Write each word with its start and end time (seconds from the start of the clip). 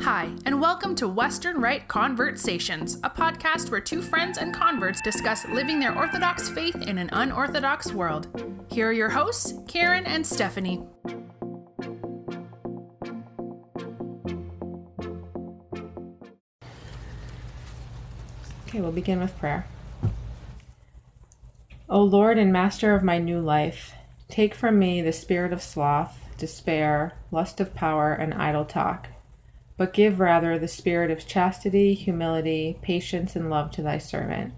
Hi, 0.00 0.30
and 0.44 0.60
welcome 0.60 0.94
to 0.96 1.08
Western 1.08 1.60
Rite 1.60 1.88
Conversations, 1.88 2.96
a 3.02 3.10
podcast 3.10 3.70
where 3.70 3.80
two 3.80 4.02
friends 4.02 4.38
and 4.38 4.54
converts 4.54 5.00
discuss 5.00 5.48
living 5.48 5.80
their 5.80 5.96
Orthodox 5.96 6.48
faith 6.48 6.76
in 6.82 6.98
an 6.98 7.08
unorthodox 7.12 7.92
world. 7.92 8.28
Here 8.70 8.88
are 8.88 8.92
your 8.92 9.08
hosts, 9.08 9.54
Karen 9.66 10.06
and 10.06 10.24
Stephanie. 10.24 10.84
Okay, 18.68 18.80
we'll 18.80 18.92
begin 18.92 19.18
with 19.18 19.36
prayer. 19.38 19.66
O 21.88 22.02
Lord 22.02 22.36
and 22.38 22.52
Master 22.52 22.94
of 22.94 23.02
my 23.02 23.18
new 23.18 23.40
life, 23.40 23.94
take 24.28 24.54
from 24.54 24.78
me 24.78 25.00
the 25.00 25.12
spirit 25.12 25.52
of 25.52 25.62
sloth, 25.62 26.20
despair, 26.36 27.14
lust 27.30 27.60
of 27.60 27.74
power, 27.74 28.12
and 28.12 28.34
idle 28.34 28.64
talk, 28.64 29.08
but 29.76 29.92
give 29.92 30.20
rather 30.20 30.58
the 30.58 30.68
spirit 30.68 31.10
of 31.10 31.26
chastity, 31.26 31.94
humility, 31.94 32.78
patience, 32.82 33.36
and 33.36 33.50
love 33.50 33.70
to 33.72 33.82
thy 33.82 33.98
servant. 33.98 34.54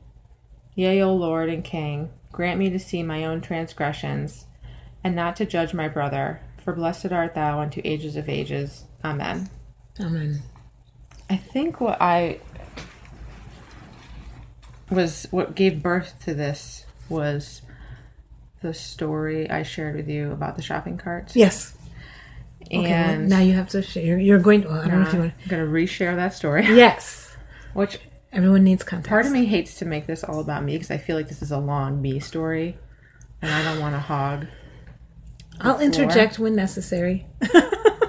Yea, 0.75 1.03
O 1.03 1.15
Lord 1.15 1.49
and 1.49 1.65
King, 1.65 2.11
grant 2.31 2.59
me 2.59 2.71
to 2.71 2.79
see 2.79 3.03
my 3.03 3.25
own 3.25 3.41
transgressions, 3.41 4.47
and 5.03 5.17
not 5.17 5.35
to 5.37 5.47
judge 5.47 5.75
my 5.75 5.89
brother, 5.89 6.41
for 6.63 6.73
blessed 6.73 7.13
art 7.13 7.35
thou 7.35 7.61
unto 7.61 7.81
ages 7.85 8.17
of 8.17 8.29
ages. 8.29 8.85
Amen. 9.05 9.49
Amen. 10.01 10.43
I 11.31 11.37
think 11.37 11.81
what 11.81 12.01
I 12.01 12.41
was 14.91 15.27
what 15.31 15.55
gave 15.55 15.83
birth 15.83 16.15
to 16.25 16.35
this 16.35 16.87
was 17.09 17.63
the 18.63 18.75
story 18.75 19.49
I 19.51 19.63
shared 19.63 19.97
with 19.97 20.09
you 20.09 20.33
about 20.33 20.57
the 20.57 20.63
shopping 20.63 20.97
carts. 20.97 21.37
Yes. 21.37 21.77
Okay, 22.71 22.83
well, 22.83 22.93
and 22.93 23.29
now 23.29 23.41
you 23.41 23.55
have 23.55 23.69
to 23.71 23.83
share. 23.83 24.19
You're 24.19 24.39
going. 24.39 24.65
Well, 24.65 24.81
I 24.81 24.89
don't 24.89 25.01
know 25.03 25.07
if 25.09 25.13
you 25.15 25.21
want. 25.21 25.33
I'm 25.43 25.49
gonna 25.49 25.67
reshare 25.67 26.15
that 26.17 26.35
story. 26.35 26.67
Yes. 26.77 27.37
Which 27.75 27.99
Everyone 28.33 28.63
needs 28.65 28.83
context. 28.83 29.09
part 29.09 29.27
of 29.27 29.33
me 29.33 29.47
hates 29.47 29.77
to 29.77 29.85
make 29.87 30.07
this 30.07 30.23
all 30.23 30.41
about 30.41 30.63
me 30.63 30.75
because 30.75 30.91
I 30.91 30.99
feel 30.99 31.17
like 31.17 31.29
this 31.29 31.41
is 31.41 31.51
a 31.51 31.59
long 31.59 32.03
me 32.03 32.21
story, 32.21 32.77
and 33.41 33.51
I 33.51 33.63
don't 33.63 33.81
want 33.81 33.95
to 33.95 34.01
hog. 34.01 34.47
I'll 35.61 35.81
interject 35.81 36.39
when 36.39 36.55
necessary. 36.55 37.27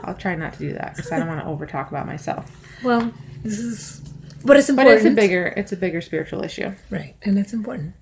I'll 0.04 0.16
try 0.16 0.36
not 0.36 0.54
to 0.54 0.60
do 0.60 0.74
that 0.74 0.96
because 0.96 1.12
I 1.12 1.20
don't 1.20 1.28
want 1.28 1.40
to 1.42 1.46
over 1.46 1.66
talk 1.66 1.90
about 1.90 2.06
myself. 2.06 2.52
well, 2.84 3.14
this 3.44 3.60
is, 3.60 4.02
but 4.44 4.58
it's 4.58 4.70
important. 4.70 4.96
But 4.96 5.06
it's 5.06 5.06
a 5.06 5.16
bigger 5.16 5.46
it's 5.56 5.72
a 5.72 5.78
bigger 5.78 6.02
spiritual 6.02 6.44
issue. 6.44 6.74
right, 6.90 7.16
and 7.22 7.40
it's 7.40 7.54
important. 7.54 7.94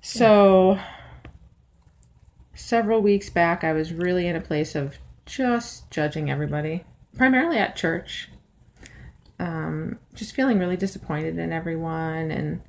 So, 0.00 0.78
several 2.54 3.00
weeks 3.00 3.30
back, 3.30 3.64
I 3.64 3.72
was 3.72 3.92
really 3.92 4.26
in 4.28 4.36
a 4.36 4.40
place 4.40 4.74
of 4.74 4.98
just 5.26 5.90
judging 5.90 6.30
everybody, 6.30 6.84
primarily 7.16 7.58
at 7.58 7.76
church. 7.76 8.28
Um, 9.38 9.98
just 10.14 10.34
feeling 10.34 10.58
really 10.58 10.76
disappointed 10.76 11.38
in 11.38 11.52
everyone 11.52 12.30
and 12.30 12.60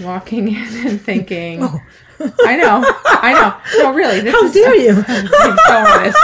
walking 0.00 0.48
in 0.54 0.86
and 0.86 1.00
thinking, 1.00 1.62
oh. 1.62 1.80
I 2.44 2.56
know, 2.56 2.82
I 3.04 3.32
know. 3.32 3.82
No, 3.82 3.92
really, 3.94 4.20
this 4.20 4.32
How 4.34 4.44
is 4.44 4.52
dare 4.52 4.76
you? 4.76 4.94
being 5.04 5.56
so 5.66 5.84
honest. 5.86 6.18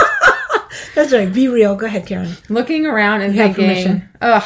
That's 0.95 1.13
right. 1.13 1.31
Be 1.31 1.47
real. 1.47 1.75
Go 1.75 1.85
ahead, 1.85 2.05
Karen. 2.05 2.35
Looking 2.49 2.85
around 2.85 3.21
and 3.21 3.35
You 3.35 3.53
thinking, 3.53 4.03
ugh, 4.19 4.43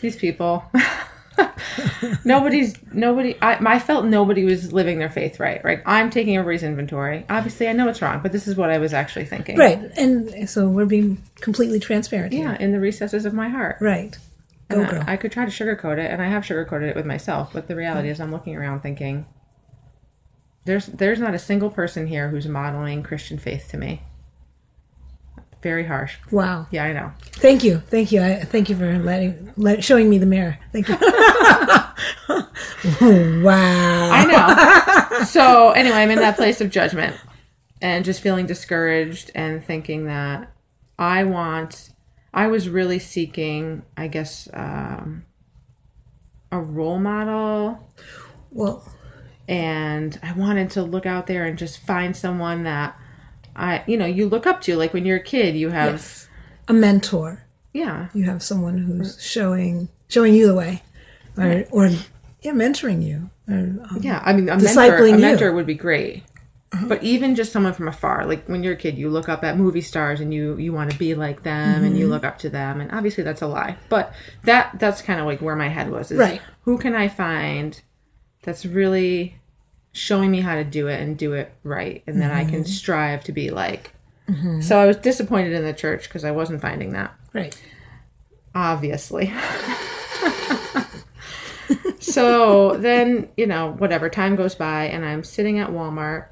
these 0.00 0.16
people. 0.16 0.64
Nobody's 2.24 2.74
nobody. 2.92 3.36
I, 3.42 3.56
I 3.74 3.78
felt 3.78 4.04
nobody 4.06 4.44
was 4.44 4.72
living 4.72 4.98
their 4.98 5.08
faith 5.08 5.40
right. 5.40 5.62
Right. 5.64 5.80
I'm 5.86 6.10
taking 6.10 6.36
everybody's 6.36 6.62
inventory. 6.62 7.24
Obviously, 7.28 7.68
I 7.68 7.72
know 7.72 7.88
it's 7.88 8.00
wrong, 8.02 8.20
but 8.22 8.32
this 8.32 8.46
is 8.46 8.56
what 8.56 8.70
I 8.70 8.78
was 8.78 8.92
actually 8.92 9.24
thinking. 9.26 9.58
Right, 9.58 9.78
and 9.96 10.48
so 10.48 10.68
we're 10.68 10.86
being 10.86 11.22
completely 11.40 11.80
transparent. 11.80 12.32
here. 12.32 12.44
Yeah, 12.44 12.56
in 12.58 12.72
the 12.72 12.80
recesses 12.80 13.24
of 13.24 13.34
my 13.34 13.48
heart. 13.48 13.76
Right. 13.80 14.16
Go, 14.70 14.78
And 14.78 14.86
I- 14.86 14.90
girl. 14.90 15.04
I, 15.06 15.16
could 15.16 15.32
try 15.32 15.44
to 15.44 15.50
sugarcoat 15.50 15.98
it, 15.98 16.10
and 16.10 16.22
I 16.22 16.26
have 16.28 16.44
sugarcoated 16.44 16.88
it 16.90 16.96
with 16.96 17.06
myself. 17.06 17.52
But 17.52 17.68
the 17.68 17.76
reality 17.76 18.08
is, 18.08 18.20
I'm 18.20 18.32
looking 18.32 18.56
around 18.56 18.80
thinking, 18.80 19.26
there's 20.64 20.86
there's 20.86 21.20
not 21.20 21.34
a 21.34 21.38
single 21.38 21.70
person 21.70 22.06
here 22.06 22.28
who's 22.30 22.46
modeling 22.46 23.02
Christian 23.02 23.38
faith 23.38 23.68
to 23.70 23.76
me. 23.76 24.02
Very 25.64 25.84
harsh. 25.86 26.16
wow. 26.30 26.66
Yeah, 26.70 26.84
I 26.84 26.92
know. 26.92 27.10
Thank 27.22 27.64
you. 27.64 27.78
Thank 27.78 28.12
you. 28.12 28.22
I 28.22 28.44
thank 28.44 28.68
you 28.68 28.76
for 28.76 28.98
letting 28.98 29.50
let, 29.56 29.82
showing 29.82 30.10
me 30.10 30.18
the 30.18 30.26
mirror. 30.26 30.58
Thank 30.72 30.88
you. 30.88 30.94
wow. 33.42 34.10
I 34.12 34.26
know. 34.26 35.24
so 35.24 35.70
anyway, 35.70 35.96
I'm 35.96 36.10
in 36.10 36.18
that 36.18 36.36
place 36.36 36.60
of 36.60 36.70
judgment 36.70 37.16
and 37.80 38.04
just 38.04 38.20
feeling 38.20 38.44
discouraged 38.44 39.30
and 39.34 39.64
thinking 39.64 40.04
that 40.04 40.52
I 40.98 41.24
want. 41.24 41.88
I 42.34 42.48
was 42.48 42.68
really 42.68 42.98
seeking, 42.98 43.84
I 43.96 44.08
guess, 44.08 44.46
um, 44.52 45.24
a 46.52 46.60
role 46.60 46.98
model, 46.98 47.88
Well, 48.50 48.86
and 49.48 50.18
I 50.22 50.32
wanted 50.32 50.68
to 50.72 50.82
look 50.82 51.06
out 51.06 51.26
there 51.26 51.46
and 51.46 51.56
just 51.56 51.78
find 51.78 52.14
someone 52.14 52.64
that 52.64 52.98
I, 53.56 53.84
you 53.86 53.96
know, 53.96 54.06
you 54.06 54.28
look 54.28 54.46
up 54.46 54.60
to. 54.62 54.76
Like 54.76 54.92
when 54.94 55.04
you're 55.06 55.18
a 55.18 55.22
kid, 55.22 55.56
you 55.56 55.70
have, 55.70 55.92
yes. 55.92 56.28
A 56.68 56.72
mentor. 56.72 57.44
yeah, 57.72 58.08
you 58.14 58.24
have 58.24 58.42
someone 58.42 58.78
who's 58.78 59.22
showing 59.22 59.88
showing 60.08 60.34
you 60.34 60.46
the 60.46 60.54
way, 60.54 60.82
or 61.36 61.64
or 61.70 61.90
yeah, 62.42 62.52
mentoring 62.52 63.02
you. 63.04 63.30
Or, 63.48 63.54
um, 63.54 63.98
Yeah, 64.00 64.22
I 64.24 64.32
mean, 64.32 64.48
a 64.48 64.56
mentor, 64.56 65.04
a 65.04 65.08
you. 65.10 65.18
mentor 65.18 65.52
would 65.52 65.66
be 65.66 65.74
great. 65.74 66.22
But 66.88 67.04
even 67.04 67.36
just 67.36 67.52
someone 67.52 67.72
from 67.72 67.86
afar, 67.86 68.26
like 68.26 68.46
when 68.48 68.64
you're 68.64 68.72
a 68.72 68.76
kid, 68.76 68.98
you 68.98 69.08
look 69.08 69.28
up 69.28 69.44
at 69.44 69.56
movie 69.56 69.80
stars 69.80 70.18
and 70.20 70.34
you 70.34 70.56
you 70.56 70.72
want 70.72 70.90
to 70.90 70.98
be 70.98 71.14
like 71.14 71.44
them 71.44 71.84
and 71.84 71.92
Mm-hmm. 71.92 71.96
you 72.00 72.08
look 72.08 72.24
up 72.24 72.38
to 72.38 72.50
them, 72.50 72.80
and 72.80 72.90
obviously 72.90 73.22
that's 73.22 73.42
a 73.42 73.46
lie. 73.46 73.76
But 73.88 74.12
that 74.42 74.76
that's 74.80 75.00
kind 75.00 75.20
of 75.20 75.26
like 75.26 75.40
where 75.40 75.54
my 75.54 75.68
head 75.68 75.90
was. 75.90 76.10
Is 76.10 76.18
Right. 76.18 76.40
Who 76.62 76.76
can 76.78 76.94
I 76.96 77.06
find 77.08 77.80
that's 78.42 78.66
really 78.66 79.36
showing 79.94 80.30
me 80.30 80.42
how 80.42 80.56
to 80.56 80.64
do 80.64 80.88
it 80.88 81.00
and 81.00 81.16
do 81.16 81.32
it 81.32 81.50
right, 81.64 82.02
and 82.06 82.20
then 82.20 82.30
I 82.30 82.42
Mm-hmm. 82.42 82.50
can 82.50 82.64
strive 82.66 83.24
to 83.24 83.32
be 83.32 83.50
like. 83.50 83.92
So 84.60 84.78
I 84.78 84.86
was 84.86 84.96
disappointed 84.96 85.52
in 85.52 85.64
the 85.64 85.74
church 85.74 86.04
because 86.04 86.24
I 86.24 86.30
wasn't 86.30 86.62
finding 86.62 86.92
that 86.92 87.12
right. 87.34 87.54
obviously. 88.54 89.30
so 91.98 92.76
then, 92.76 93.28
you 93.36 93.46
know, 93.46 93.72
whatever, 93.72 94.08
time 94.08 94.36
goes 94.36 94.54
by 94.54 94.84
and 94.86 95.04
I'm 95.04 95.24
sitting 95.24 95.58
at 95.58 95.70
Walmart, 95.70 96.26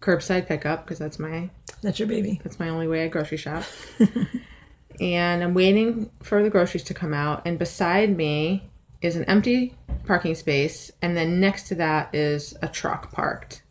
curbside 0.00 0.46
pickup, 0.46 0.84
because 0.84 0.98
that's 0.98 1.18
my 1.18 1.50
That's 1.82 1.98
your 1.98 2.08
baby. 2.08 2.40
that's 2.42 2.58
my 2.58 2.68
only 2.68 2.86
way 2.88 3.04
I 3.04 3.08
grocery 3.08 3.38
shop. 3.38 3.64
and 5.00 5.42
I'm 5.42 5.54
waiting 5.54 6.10
for 6.22 6.42
the 6.42 6.50
groceries 6.50 6.84
to 6.84 6.94
come 6.94 7.14
out 7.14 7.42
and 7.44 7.58
beside 7.58 8.16
me 8.16 8.70
is 9.02 9.16
an 9.16 9.24
empty 9.24 9.74
parking 10.06 10.34
space 10.34 10.90
and 11.00 11.16
then 11.16 11.40
next 11.40 11.68
to 11.68 11.74
that 11.76 12.14
is 12.14 12.54
a 12.62 12.68
truck 12.68 13.12
parked. 13.12 13.62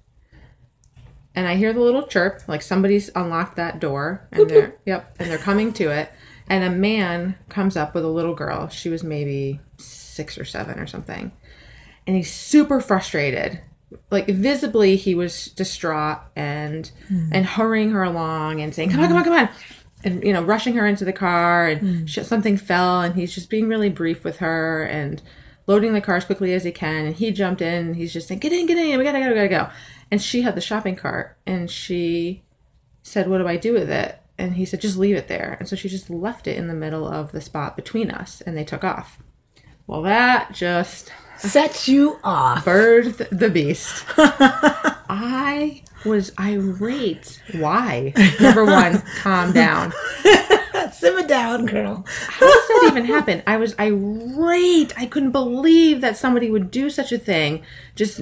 And 1.36 1.48
I 1.48 1.56
hear 1.56 1.72
the 1.72 1.80
little 1.80 2.08
chirp, 2.08 2.42
like 2.48 2.62
somebody's 2.62 3.10
unlocked 3.16 3.56
that 3.56 3.80
door 3.80 4.28
and 4.32 4.50
they're 4.50 4.76
yep, 4.86 5.16
and 5.20 5.30
they're 5.30 5.38
coming 5.38 5.72
to 5.74 5.90
it. 5.90 6.12
And 6.50 6.64
a 6.64 6.70
man 6.72 7.36
comes 7.48 7.78
up 7.78 7.94
with 7.94 8.04
a 8.04 8.10
little 8.10 8.34
girl. 8.34 8.70
She 8.70 8.90
was 8.90 9.04
maybe 9.04 9.60
six 9.78 10.38
or 10.38 10.46
seven 10.46 10.80
or 10.80 10.88
something. 10.88 11.32
And 12.08 12.16
he's 12.16 12.34
super 12.34 12.82
frustrated. 12.82 13.62
Like 14.10 14.28
visibly 14.28 14.96
he 14.96 15.14
was 15.14 15.46
distraught 15.46 16.20
and 16.36 16.92
hmm. 17.08 17.30
and 17.32 17.46
hurrying 17.46 17.92
her 17.92 18.04
along 18.04 18.62
and 18.62 18.74
saying, 18.74 18.92
Come 18.92 19.02
on, 19.02 19.08
come 19.08 19.18
on, 19.18 19.24
come 19.24 19.34
on 19.34 19.50
and 20.04 20.24
you 20.24 20.34
know 20.34 20.44
rushing 20.44 20.76
her 20.76 20.88
into 20.88 21.06
the 21.06 21.14
car 21.14 21.68
and 21.68 21.82
hmm. 21.82 22.06
sh- 22.06 22.24
something 22.24 22.58
fell 22.58 23.02
and 23.02 23.16
he's 23.16 23.34
just 23.34 23.50
being 23.50 23.68
really 23.68 23.90
brief 23.90 24.24
with 24.24 24.38
her 24.38 24.84
and 24.84 25.22
loading 25.68 25.94
the 25.94 26.02
car 26.02 26.16
as 26.16 26.26
quickly 26.26 26.54
as 26.54 26.64
he 26.64 26.72
can. 26.72 27.06
And 27.06 27.16
he 27.16 27.32
jumped 27.32 27.62
in 27.62 27.88
and 27.88 27.96
he's 27.96 28.14
just 28.14 28.28
saying 28.28 28.40
get 28.40 28.54
in 28.54 28.66
get 28.66 28.78
in. 28.78 28.98
We 28.98 29.04
gotta 29.04 29.20
go 29.20 29.28
we 29.30 29.36
gotta 29.36 29.48
go. 29.48 29.70
And 30.12 30.22
she 30.22 30.42
had 30.42 30.56
the 30.56 30.62
shopping 30.62 30.96
cart 30.96 31.38
and 31.46 31.70
she 31.70 32.44
said 33.04 33.30
what 33.30 33.38
do 33.40 33.48
i 33.48 33.56
do 33.56 33.74
with 33.74 33.90
it? 33.90 34.20
And 34.38 34.54
he 34.54 34.66
said 34.66 34.82
just 34.82 34.98
leave 34.98 35.16
it 35.16 35.28
there. 35.28 35.58
And 35.60 35.68
so 35.68 35.76
she 35.76 35.90
just 35.90 36.10
left 36.10 36.48
it 36.48 36.58
in 36.58 36.68
the 36.68 36.74
middle 36.74 37.08
of 37.08 37.32
the 37.32 37.42
spot 37.42 37.76
between 37.76 38.10
us 38.10 38.42
and 38.42 38.58
they 38.58 38.64
took 38.64 38.84
off. 38.84 39.20
Well 39.86 40.02
that 40.04 40.54
just 40.54 41.12
Set 41.40 41.88
you 41.88 42.20
off. 42.22 42.66
birthed 42.66 43.30
the 43.32 43.50
beast. 43.50 44.04
I 44.18 45.84
was 46.06 46.32
irate 46.40 47.42
why 47.54 48.14
number 48.40 48.64
one 48.66 49.02
calm 49.18 49.52
down 49.52 49.92
Simmer 50.94 51.28
down, 51.28 51.66
girl. 51.66 52.06
How 52.08 52.48
does 52.48 52.68
that 52.68 52.88
even 52.92 53.06
happen? 53.06 53.44
I 53.46 53.58
was 53.58 53.76
irate. 53.80 54.94
I 54.98 55.06
couldn't 55.06 55.32
believe 55.32 56.02
that 56.02 56.18
somebody 56.18 56.50
would 56.50 56.72
do 56.72 56.90
such 56.90 57.12
a 57.12 57.18
thing. 57.20 57.64
Just 57.96 58.22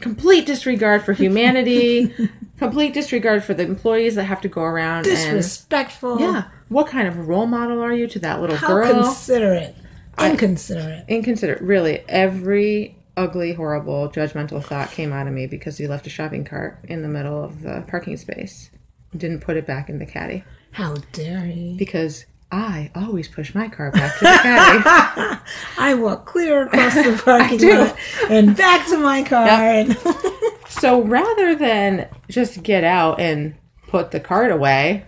complete 0.00 0.46
disregard 0.46 1.02
for 1.02 1.12
humanity, 1.12 2.14
complete 2.58 2.94
disregard 2.94 3.42
for 3.42 3.52
the 3.54 3.64
employees 3.64 4.14
that 4.14 4.24
have 4.24 4.40
to 4.42 4.48
go 4.48 4.62
around 4.62 5.04
Disrespectful. 5.04 6.12
and 6.12 6.20
yeah. 6.20 6.44
What 6.68 6.86
kind 6.88 7.08
of 7.08 7.26
role 7.26 7.46
model 7.46 7.82
are 7.82 7.92
you 7.92 8.06
to 8.08 8.18
that 8.20 8.40
little 8.40 8.56
How 8.56 8.68
girl? 8.68 9.02
considerate. 9.04 9.74
Inconsiderate. 10.20 11.04
Inconsiderate. 11.08 11.62
Really, 11.62 12.00
every 12.08 12.97
ugly, 13.18 13.52
horrible, 13.52 14.08
judgmental 14.08 14.62
thought 14.64 14.90
came 14.92 15.12
out 15.12 15.26
of 15.26 15.32
me 15.32 15.46
because 15.46 15.76
he 15.76 15.86
left 15.88 16.06
a 16.06 16.10
shopping 16.10 16.44
cart 16.44 16.78
in 16.84 17.02
the 17.02 17.08
middle 17.08 17.42
of 17.44 17.62
the 17.62 17.84
parking 17.88 18.16
space. 18.16 18.70
Didn't 19.16 19.40
put 19.40 19.56
it 19.56 19.66
back 19.66 19.88
in 19.88 19.98
the 19.98 20.06
caddy 20.06 20.44
How 20.72 20.94
dare 21.12 21.40
he? 21.46 21.76
because 21.76 22.26
I 22.52 22.90
always 22.94 23.26
push 23.28 23.54
my 23.54 23.68
car 23.68 23.90
back 23.90 24.14
to 24.18 24.24
the 24.24 24.30
caddy. 24.30 25.40
I 25.78 25.94
walk 25.94 26.24
clear 26.26 26.62
across 26.66 26.94
the 26.94 27.20
parking 27.24 27.68
lot 27.68 27.96
and 28.30 28.56
back 28.56 28.86
to 28.88 28.98
my 28.98 29.22
car. 29.22 29.48
And 29.48 29.96
so 30.68 31.02
rather 31.02 31.54
than 31.54 32.08
just 32.28 32.62
get 32.62 32.84
out 32.84 33.18
and 33.20 33.54
put 33.88 34.12
the 34.12 34.20
cart 34.20 34.50
away, 34.52 35.04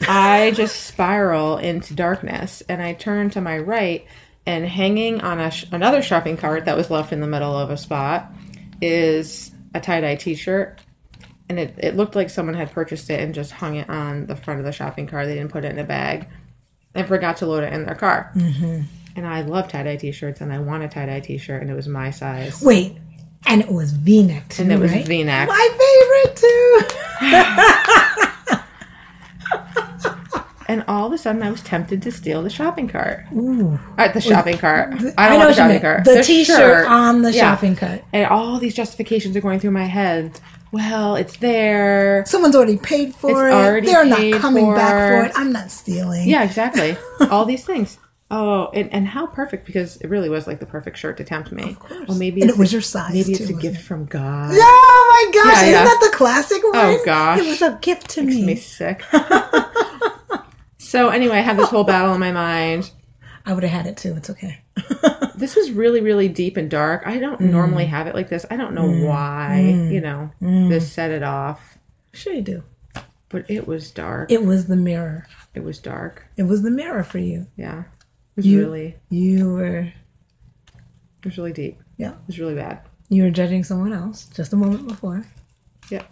I 0.00 0.52
just 0.54 0.86
spiral 0.86 1.58
into 1.58 1.94
darkness 1.94 2.62
and 2.68 2.82
I 2.82 2.94
turn 2.94 3.30
to 3.30 3.40
my 3.40 3.58
right 3.58 4.04
and 4.46 4.66
hanging 4.66 5.20
on 5.20 5.40
a 5.40 5.50
sh- 5.50 5.66
another 5.72 6.02
shopping 6.02 6.36
cart 6.36 6.66
that 6.66 6.76
was 6.76 6.90
left 6.90 7.12
in 7.12 7.20
the 7.20 7.26
middle 7.26 7.56
of 7.56 7.70
a 7.70 7.76
spot 7.76 8.30
is 8.80 9.50
a 9.74 9.80
tie-dye 9.80 10.16
t-shirt 10.16 10.80
and 11.48 11.58
it, 11.58 11.74
it 11.78 11.96
looked 11.96 12.14
like 12.14 12.30
someone 12.30 12.54
had 12.54 12.70
purchased 12.72 13.10
it 13.10 13.20
and 13.20 13.34
just 13.34 13.52
hung 13.52 13.76
it 13.76 13.88
on 13.88 14.26
the 14.26 14.36
front 14.36 14.60
of 14.60 14.66
the 14.66 14.72
shopping 14.72 15.06
cart 15.06 15.26
they 15.26 15.34
didn't 15.34 15.50
put 15.50 15.64
it 15.64 15.72
in 15.72 15.78
a 15.78 15.84
bag 15.84 16.28
and 16.94 17.06
forgot 17.06 17.38
to 17.38 17.46
load 17.46 17.64
it 17.64 17.72
in 17.72 17.84
their 17.84 17.94
car 17.94 18.30
mm-hmm. 18.34 18.82
and 19.16 19.26
i 19.26 19.40
love 19.42 19.68
tie-dye 19.68 19.96
t-shirts 19.96 20.40
and 20.40 20.52
i 20.52 20.58
want 20.58 20.82
a 20.82 20.88
tie-dye 20.88 21.20
t-shirt 21.20 21.62
and 21.62 21.70
it 21.70 21.74
was 21.74 21.88
my 21.88 22.10
size 22.10 22.62
wait, 22.62 22.96
and 23.46 23.60
it 23.60 23.70
was 23.70 23.92
V-neck 23.92 24.48
too, 24.48 24.62
and 24.62 24.72
it 24.72 24.78
was 24.78 24.90
right? 24.90 25.06
v-neck 25.06 25.48
My 25.48 25.68
favorite 26.24 26.36
too. 26.36 26.80
and 30.66 30.84
all 30.88 31.06
of 31.06 31.12
a 31.12 31.18
sudden 31.18 31.42
i 31.42 31.50
was 31.50 31.60
tempted 31.62 32.00
to 32.02 32.10
steal 32.12 32.42
the 32.42 32.50
shopping 32.50 32.88
cart 32.88 33.20
at 33.98 34.14
the 34.14 34.20
shopping 34.20 34.56
cart 34.58 34.92
i 34.94 34.98
don't 34.98 35.14
I 35.18 35.28
know 35.30 35.36
want 35.38 35.48
the 35.50 35.54
shopping 35.54 35.80
cart 35.80 36.04
The 36.04 36.22
t-shirt 36.22 36.86
on 36.88 37.22
the 37.22 37.32
shopping 37.32 37.76
cart. 37.76 38.02
and 38.12 38.26
all 38.26 38.58
these 38.58 38.74
justifications 38.74 39.36
are 39.36 39.40
going 39.40 39.60
through 39.60 39.72
my 39.72 39.84
head 39.84 40.40
well 40.72 41.16
it's 41.16 41.36
there 41.38 42.24
Someone's 42.26 42.56
already 42.56 42.76
paid 42.78 43.14
for 43.14 43.48
It's 43.48 43.54
it. 43.54 43.56
already 43.56 43.86
They're 43.86 44.04
not 44.04 44.40
coming 44.40 44.74
back 44.74 44.90
for. 44.90 45.22
for 45.22 45.26
it. 45.26 45.32
I'm 45.40 45.52
not 45.52 45.70
stealing. 45.70 46.28
Yeah, 46.28 46.42
exactly. 46.42 46.96
All 47.30 47.44
these 47.44 47.64
things. 47.64 47.98
Oh, 48.30 48.70
and, 48.74 48.92
and 48.92 49.06
how 49.06 49.26
perfect 49.28 49.66
because 49.66 49.98
it 49.98 50.08
really 50.08 50.28
was 50.28 50.48
like 50.48 50.58
the 50.58 50.66
perfect 50.66 50.96
shirt 50.98 51.16
to 51.18 51.24
tempt 51.24 51.52
me. 51.52 51.62
Of 51.70 51.78
course. 51.78 52.06
Oh, 52.08 52.14
maybe 52.16 52.40
And 52.40 52.50
it 52.50 52.56
was 52.56 52.72
your 52.72 52.82
size, 52.82 53.12
Maybe 53.14 53.32
it's 53.34 53.48
a 53.48 53.52
gift 53.52 53.78
it? 53.78 53.82
from 53.82 54.06
God. 54.06 54.50
Oh 54.52 55.30
my 55.32 55.40
gosh! 55.42 55.52
Yeah, 55.52 55.62
Isn't 55.62 55.72
yeah. 55.74 55.84
that 55.84 56.00
the 56.10 56.16
classic 56.16 56.60
oh, 56.64 56.70
one? 56.70 56.76
Oh, 57.00 57.02
gosh. 57.04 57.38
It 57.38 57.46
was 57.46 57.62
a 57.62 57.78
gift 57.80 58.08
to 58.10 58.22
Makes 58.22 58.36
me. 58.36 58.46
me 58.46 58.56
sick. 58.56 59.04
so 60.94 61.08
anyway, 61.08 61.38
I 61.38 61.40
had 61.40 61.58
this 61.58 61.68
whole 61.68 61.82
battle 61.84 62.14
in 62.14 62.20
my 62.20 62.30
mind. 62.32 62.90
I 63.44 63.52
would 63.52 63.62
have 63.64 63.72
had 63.72 63.86
it 63.86 63.96
too. 63.96 64.14
It's 64.16 64.30
okay. 64.30 64.62
This 65.36 65.56
was 65.56 65.72
really, 65.72 66.00
really 66.00 66.28
deep 66.28 66.56
and 66.56 66.70
dark. 66.70 67.02
I 67.04 67.18
don't 67.18 67.40
Mm. 67.40 67.50
normally 67.50 67.86
have 67.86 68.06
it 68.06 68.14
like 68.14 68.28
this. 68.28 68.46
I 68.52 68.56
don't 68.56 68.72
know 68.72 68.88
why. 69.04 69.58
You 69.90 70.00
know, 70.00 70.30
Mm. 70.40 70.68
this 70.68 70.90
set 70.92 71.10
it 71.10 71.24
off, 71.24 71.76
Sure 72.12 72.32
you 72.32 72.40
do. 72.40 72.62
but 73.28 73.44
it 73.50 73.66
was 73.66 73.90
dark. 73.90 74.30
It, 74.30 74.44
was 74.46 74.66
the 74.68 74.76
mirror. 74.76 75.26
It 75.52 75.64
was 75.64 75.80
dark. 75.80 76.26
It 76.36 76.44
was 76.44 76.62
the 76.62 76.70
mirror 76.70 77.02
for 77.02 77.18
you. 77.18 77.48
Yeah, 77.56 77.80
it 77.80 78.36
was 78.36 78.46
You- 78.46 78.60
really, 78.60 78.96
You 79.10 79.52
were, 79.54 79.78
it 79.80 81.24
was 81.24 81.36
really 81.36 81.52
deep. 81.52 81.80
yeah, 81.96 82.10
It 82.12 82.26
was 82.28 82.38
really 82.38 82.54
bad. 82.54 82.78
you 83.08 83.24
were 83.24 83.30
judging 83.30 83.64
someone 83.64 83.92
else 83.92 84.26
just 84.26 84.52
a 84.52 84.56
moment 84.56 84.86
before. 84.86 85.26
Yeah. 85.90 86.04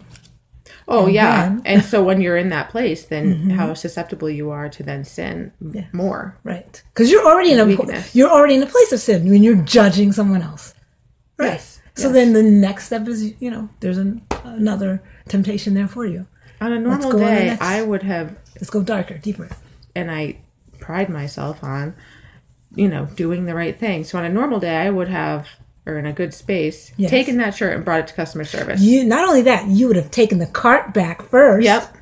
Oh 0.87 1.05
And 1.05 1.13
yeah. 1.15 1.41
then- 1.49 1.61
and 1.65 1.83
so 1.83 2.03
when 2.03 2.19
you're 2.21 2.37
in 2.37 2.49
that 2.49 2.69
place, 2.69 3.05
then 3.05 3.25
mm-hmm. 3.35 3.49
how 3.51 3.73
susceptible 3.73 4.29
you 4.29 4.49
are 4.51 4.69
to 4.69 4.83
then 4.83 5.03
sin 5.05 5.51
Yeah. 5.61 5.85
more. 5.93 6.37
Right. 6.43 6.81
Because 6.93 7.09
you're 7.11 7.25
already 7.25 7.51
in 7.51 7.59
a 7.59 7.65
Weakness. 7.65 8.15
you're 8.15 8.29
already 8.29 8.55
in 8.55 8.63
a 8.63 8.67
place 8.67 8.91
of 8.91 8.99
sin 8.99 9.29
when 9.29 9.43
you're 9.43 9.55
judging 9.63 10.11
someone 10.11 10.41
else. 10.41 10.73
Right. 11.37 11.53
Yes, 11.53 11.79
So 11.95 12.07
yes. 12.07 12.13
then 12.13 12.33
the 12.33 12.43
next 12.43 12.85
step 12.87 13.07
is 13.07 13.33
you 13.41 13.49
know 13.51 13.69
there's 13.79 13.97
an, 13.97 14.21
another 14.43 15.01
temptation 15.27 15.73
there 15.73 15.87
for 15.87 16.05
you. 16.05 16.27
On 16.61 16.71
a 16.71 16.79
normal 16.79 17.11
day, 17.17 17.47
next- 17.47 17.61
I 17.61 17.81
would 17.81 18.03
have, 18.03 18.35
Let's 18.55 18.69
go 18.69 18.83
darker, 18.83 19.17
deeper. 19.17 19.49
and 19.95 20.09
I 20.11 20.37
pride 20.79 21.09
myself 21.09 21.63
on, 21.63 21.93
you 22.75 22.87
know, 22.87 23.05
doing 23.15 23.45
the 23.45 23.55
right 23.55 23.77
thing. 23.77 24.03
So 24.05 24.17
on 24.17 24.23
a 24.25 24.29
normal 24.29 24.59
day, 24.59 24.77
I 24.77 24.89
would 24.89 25.07
have, 25.09 25.47
or 25.85 25.97
in 25.97 26.05
a 26.05 26.13
good 26.13 26.33
space, 26.33 26.91
Yes. 26.97 27.09
taken 27.09 27.37
that 27.37 27.55
shirt 27.55 27.75
and 27.75 27.83
brought 27.83 27.99
it 28.01 28.07
to 28.07 28.13
customer 28.13 28.45
service. 28.45 28.81
You 28.81 29.03
not 29.03 29.27
only 29.27 29.41
that 29.43 29.67
you 29.67 29.87
would 29.87 29.95
have 29.95 30.11
taken 30.11 30.39
the 30.39 30.45
cart 30.47 30.93
back 30.93 31.21
first. 31.23 31.65
Yep. 31.65 31.97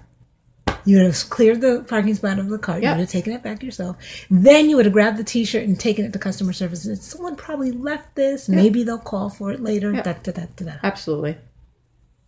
You 0.83 0.97
would 0.97 1.05
have 1.05 1.29
cleared 1.29 1.61
the 1.61 1.85
parking 1.87 2.15
spot 2.15 2.39
of 2.39 2.49
the 2.49 2.57
cart. 2.57 2.81
You 2.81 2.89
would 2.89 2.99
have 2.99 3.09
taken 3.09 3.33
it 3.33 3.43
back 3.43 3.61
yourself. 3.61 3.97
Then 4.31 4.67
you 4.69 4.75
would 4.77 4.85
have 4.85 4.93
grabbed 4.93 5.17
the 5.17 5.23
T-shirt 5.23 5.63
and 5.63 5.79
taken 5.79 6.05
it 6.05 6.13
to 6.13 6.17
customer 6.19 6.53
service. 6.53 6.85
And 6.85 6.97
someone 6.97 7.35
probably 7.35 7.71
left 7.71 8.15
this. 8.15 8.49
Maybe 8.49 8.83
they'll 8.83 8.97
call 8.97 9.29
for 9.29 9.51
it 9.51 9.61
later. 9.61 9.91
Da, 9.91 10.01
da, 10.01 10.31
da, 10.31 10.31
da, 10.31 10.65
da. 10.65 10.73
Absolutely. 10.81 11.37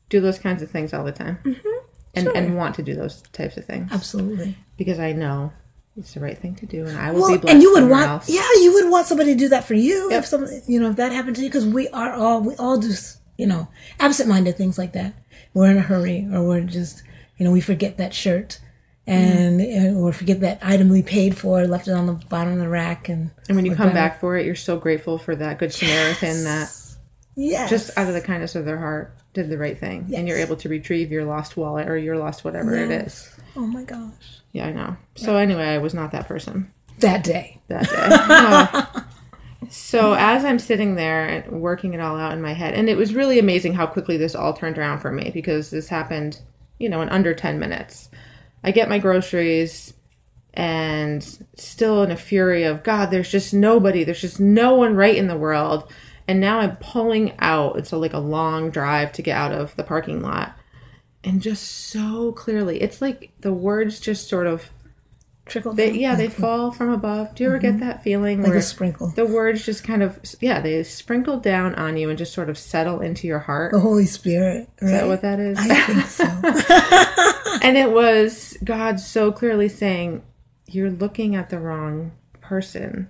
Do 0.09 0.21
those 0.21 0.37
kinds 0.37 0.61
of 0.61 0.69
things 0.69 0.93
all 0.93 1.03
the 1.03 1.11
time. 1.11 1.39
Mm-hmm. 1.43 1.69
And, 2.15 2.27
and 2.27 2.55
want 2.55 2.75
to 2.75 2.83
do 2.83 2.93
those 2.93 3.23
types 3.31 3.57
of 3.57 3.65
things 3.65 3.91
Absolutely. 3.91 4.55
because 4.77 4.99
I 4.99 5.13
know 5.13 5.51
it's 5.97 6.13
the 6.13 6.19
right 6.19 6.37
thing 6.37 6.55
to 6.55 6.65
do, 6.65 6.85
and 6.85 6.97
I 6.97 7.11
will 7.11 7.21
Well, 7.21 7.31
be 7.33 7.37
blessed. 7.37 7.53
and 7.53 7.61
you 7.63 7.73
would 7.73 7.89
want, 7.89 8.07
else. 8.09 8.29
yeah, 8.29 8.41
you 8.61 8.73
would 8.73 8.89
want 8.89 9.07
somebody 9.07 9.33
to 9.33 9.39
do 9.39 9.49
that 9.49 9.63
for 9.65 9.75
you 9.75 10.09
Yep. 10.11 10.19
if 10.23 10.25
some, 10.27 10.47
you 10.67 10.79
know, 10.79 10.89
if 10.89 10.95
that 10.95 11.11
happened 11.11 11.35
to 11.37 11.41
you, 11.43 11.49
because 11.49 11.65
we 11.65 11.87
are 11.89 12.11
all, 12.13 12.41
we 12.41 12.55
all 12.55 12.77
do, 12.77 12.91
you 13.37 13.45
know, 13.45 13.67
absent-minded 13.99 14.57
things 14.57 14.77
like 14.77 14.93
that. 14.93 15.13
We're 15.53 15.69
in 15.69 15.77
a 15.77 15.81
hurry, 15.81 16.27
or 16.33 16.43
we're 16.47 16.61
just, 16.61 17.03
you 17.37 17.45
know, 17.45 17.51
we 17.51 17.61
forget 17.61 17.97
that 17.97 18.13
shirt, 18.13 18.59
and 19.05 19.59
Mm-hmm. 19.59 19.97
or 19.97 20.13
forget 20.13 20.39
that 20.39 20.59
item 20.63 20.89
we 20.89 21.03
paid 21.03 21.37
for, 21.37 21.65
left 21.67 21.87
it 21.87 21.91
on 21.93 22.07
the 22.07 22.13
bottom 22.13 22.53
of 22.53 22.59
the 22.59 22.69
rack, 22.69 23.09
and 23.09 23.31
And 23.47 23.55
when 23.55 23.65
you 23.65 23.75
come 23.75 23.93
back 23.93 24.19
for 24.19 24.35
it, 24.37 24.45
you're 24.45 24.55
so 24.55 24.77
grateful 24.77 25.17
for 25.17 25.35
that 25.35 25.59
good 25.59 25.73
Samaritan 25.73 26.43
that 26.45 26.69
it. 26.69 26.95
yes, 27.35 27.69
just 27.69 27.91
out 27.97 28.07
of 28.07 28.13
the 28.13 28.21
kindness 28.21 28.55
of 28.55 28.65
their 28.65 28.77
heart 28.79 29.15
did 29.33 29.49
the 29.49 29.57
right 29.57 29.77
thing. 29.77 30.11
And 30.15 30.27
you're 30.27 30.37
able 30.37 30.55
to 30.57 30.69
retrieve 30.69 31.11
your 31.11 31.25
lost 31.25 31.57
wallet 31.57 31.87
or 31.87 31.97
your 31.97 32.17
lost 32.17 32.43
whatever 32.43 32.75
it 32.75 32.91
is. 32.91 33.29
oh 33.55 33.65
my 33.67 33.83
gosh, 33.83 34.41
Yeah, 34.51 34.67
I 34.67 34.71
know. 34.71 34.97
So 35.15 35.35
anyway, 35.37 35.65
I 35.69 35.77
was 35.79 35.93
not 35.93 36.11
that 36.11 36.27
person 36.27 36.71
that 36.99 37.23
day. 37.23 37.59
that 37.67 37.89
day. 37.89 39.03
Oh. 39.05 39.05
So 39.69 40.13
as 40.13 40.43
I'm 40.43 40.59
sitting 40.59 40.95
there 40.95 41.25
and 41.25 41.61
working 41.61 41.93
it 41.93 42.01
all 42.01 42.17
out 42.17 42.33
in 42.33 42.41
my 42.41 42.53
head, 42.53 42.73
and 42.73 42.89
it 42.89 42.97
was 42.97 43.15
really 43.15 43.39
amazing 43.39 43.73
how 43.73 43.87
quickly 43.87 44.17
this 44.17 44.35
all 44.35 44.53
turned 44.53 44.77
around 44.77 44.99
for 44.99 45.09
me 45.11 45.31
because 45.33 45.69
this 45.69 45.87
happened, 45.87 46.41
you 46.79 46.89
know, 46.89 47.01
in 47.01 47.07
under 47.09 47.33
10 47.33 47.59
minutes. 47.59 48.09
I 48.63 48.71
get 48.71 48.89
my 48.89 48.99
groceries 48.99 49.93
and 50.53 51.23
still 51.55 52.03
in 52.03 52.11
a 52.11 52.17
fury 52.17 52.63
of 52.63 52.83
God, 52.83 53.07
there's 53.07 53.31
just 53.31 53.53
nobody, 53.53 54.03
there's 54.03 54.21
just 54.21 54.39
no 54.39 54.75
one 54.75 54.95
right 54.95 55.15
in 55.15 55.27
the 55.27 55.37
world. 55.37 55.89
And 56.27 56.39
now 56.39 56.59
I'm 56.59 56.77
pulling 56.77 57.33
out. 57.39 57.77
It's 57.77 57.91
a, 57.91 57.97
like 57.97 58.13
a 58.13 58.19
long 58.19 58.69
drive 58.69 59.11
to 59.13 59.21
get 59.21 59.37
out 59.37 59.51
of 59.51 59.75
the 59.75 59.83
parking 59.83 60.21
lot. 60.21 60.53
And 61.23 61.41
just 61.41 61.63
so 61.89 62.31
clearly, 62.33 62.81
it's 62.81 63.01
like 63.01 63.31
the 63.39 63.53
words 63.53 63.99
just 63.99 64.27
sort 64.27 64.47
of 64.47 64.69
Trickle 65.45 65.73
they, 65.73 65.91
yeah, 65.91 66.15
they 66.15 66.27
mm-hmm. 66.27 66.41
fall 66.41 66.71
from 66.71 66.89
above. 66.89 67.35
Do 67.35 67.43
you 67.43 67.49
ever 67.49 67.59
get 67.59 67.71
mm-hmm. 67.73 67.85
that 67.85 68.01
feeling 68.01 68.41
like 68.41 68.53
a 68.53 68.61
sprinkle. 68.61 69.07
the 69.09 69.25
words 69.25 69.65
just 69.65 69.83
kind 69.83 70.01
of 70.01 70.17
yeah, 70.39 70.61
they 70.61 70.81
sprinkle 70.83 71.37
down 71.37 71.75
on 71.75 71.97
you 71.97 72.09
and 72.09 72.17
just 72.17 72.33
sort 72.33 72.49
of 72.49 72.57
settle 72.57 73.01
into 73.01 73.27
your 73.27 73.39
heart? 73.39 73.73
The 73.73 73.81
Holy 73.81 74.05
Spirit, 74.05 74.69
right? 74.81 74.87
Is 74.87 74.91
that 74.91 75.07
what 75.07 75.21
that 75.21 75.41
is? 75.41 75.57
I 75.59 75.81
think 75.81 76.05
so. 76.05 77.59
and 77.61 77.75
it 77.75 77.91
was 77.91 78.57
God 78.63 79.01
so 79.01 79.33
clearly 79.33 79.67
saying, 79.67 80.23
"You're 80.65 80.91
looking 80.91 81.35
at 81.35 81.49
the 81.49 81.59
wrong 81.59 82.13
person. 82.39 83.09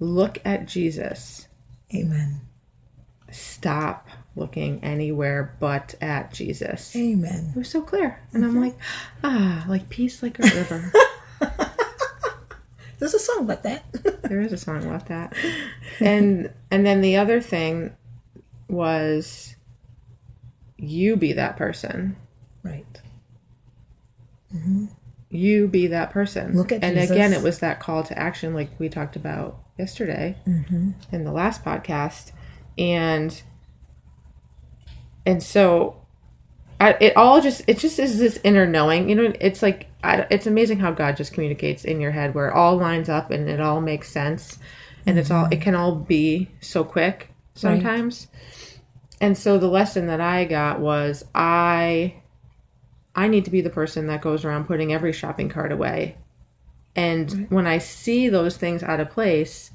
Look 0.00 0.38
at 0.44 0.66
Jesus. 0.66 1.46
Amen. 1.94 2.40
Stop 3.30 4.08
looking 4.36 4.82
anywhere 4.82 5.54
but 5.60 5.94
at 6.00 6.32
Jesus." 6.32 6.94
Amen. 6.96 7.52
It 7.54 7.58
was 7.58 7.70
so 7.70 7.82
clear, 7.82 8.20
and 8.32 8.44
I'm 8.44 8.60
like, 8.60 8.76
ah, 9.24 9.64
like 9.68 9.88
peace 9.88 10.22
like 10.22 10.38
a 10.38 10.42
river. 10.42 10.92
There's 12.98 13.14
a 13.14 13.18
song 13.18 13.40
about 13.40 13.62
that. 13.64 13.84
There 14.22 14.40
is 14.40 14.52
a 14.52 14.56
song 14.56 14.84
about 14.84 15.08
that. 15.08 15.34
And 16.00 16.52
and 16.70 16.86
then 16.86 17.00
the 17.00 17.16
other 17.16 17.40
thing 17.40 17.94
was 18.68 19.56
you 20.78 21.16
be 21.16 21.32
that 21.34 21.56
person. 21.56 22.16
right. 22.62 22.86
You 25.30 25.66
be 25.66 25.86
that 25.88 26.10
person. 26.10 26.56
Look 26.56 26.72
at 26.72 26.84
and 26.84 26.96
Jesus. 26.96 27.10
again, 27.10 27.32
it 27.32 27.42
was 27.42 27.58
that 27.58 27.80
call 27.80 28.02
to 28.04 28.18
action, 28.18 28.54
like 28.54 28.70
we 28.78 28.88
talked 28.88 29.16
about 29.16 29.61
yesterday 29.78 30.36
mm-hmm. 30.46 30.90
in 31.10 31.24
the 31.24 31.32
last 31.32 31.64
podcast, 31.64 32.32
and 32.78 33.42
and 35.24 35.42
so 35.42 36.02
I, 36.80 36.96
it 37.00 37.16
all 37.16 37.40
just 37.40 37.62
it 37.68 37.78
just 37.78 37.98
is 37.98 38.18
this 38.18 38.40
inner 38.42 38.66
knowing. 38.66 39.08
You 39.08 39.14
know, 39.14 39.32
it's 39.40 39.62
like 39.62 39.86
I, 40.02 40.26
it's 40.30 40.46
amazing 40.46 40.80
how 40.80 40.90
God 40.90 41.16
just 41.16 41.32
communicates 41.32 41.84
in 41.84 42.00
your 42.00 42.10
head, 42.10 42.34
where 42.34 42.48
it 42.48 42.54
all 42.54 42.76
lines 42.76 43.08
up 43.08 43.30
and 43.30 43.48
it 43.48 43.60
all 43.60 43.80
makes 43.80 44.10
sense, 44.10 44.58
and 45.06 45.18
it's 45.18 45.30
all 45.30 45.46
it 45.46 45.50
mm-hmm. 45.50 45.62
can 45.62 45.74
all 45.74 45.94
be 45.94 46.48
so 46.60 46.82
quick 46.82 47.30
sometimes. 47.54 48.26
And 49.20 49.38
so 49.38 49.58
the 49.58 49.68
lesson 49.68 50.08
that 50.08 50.20
I 50.20 50.44
got 50.44 50.80
was 50.80 51.24
I 51.34 52.14
I 53.14 53.28
need 53.28 53.44
to 53.44 53.50
be 53.50 53.60
the 53.60 53.70
person 53.70 54.08
that 54.08 54.22
goes 54.22 54.44
around 54.44 54.66
putting 54.66 54.92
every 54.92 55.12
shopping 55.12 55.48
cart 55.48 55.70
away. 55.70 56.16
And 56.94 57.46
when 57.50 57.66
I 57.66 57.78
see 57.78 58.28
those 58.28 58.56
things 58.56 58.82
out 58.82 59.00
of 59.00 59.10
place, 59.10 59.70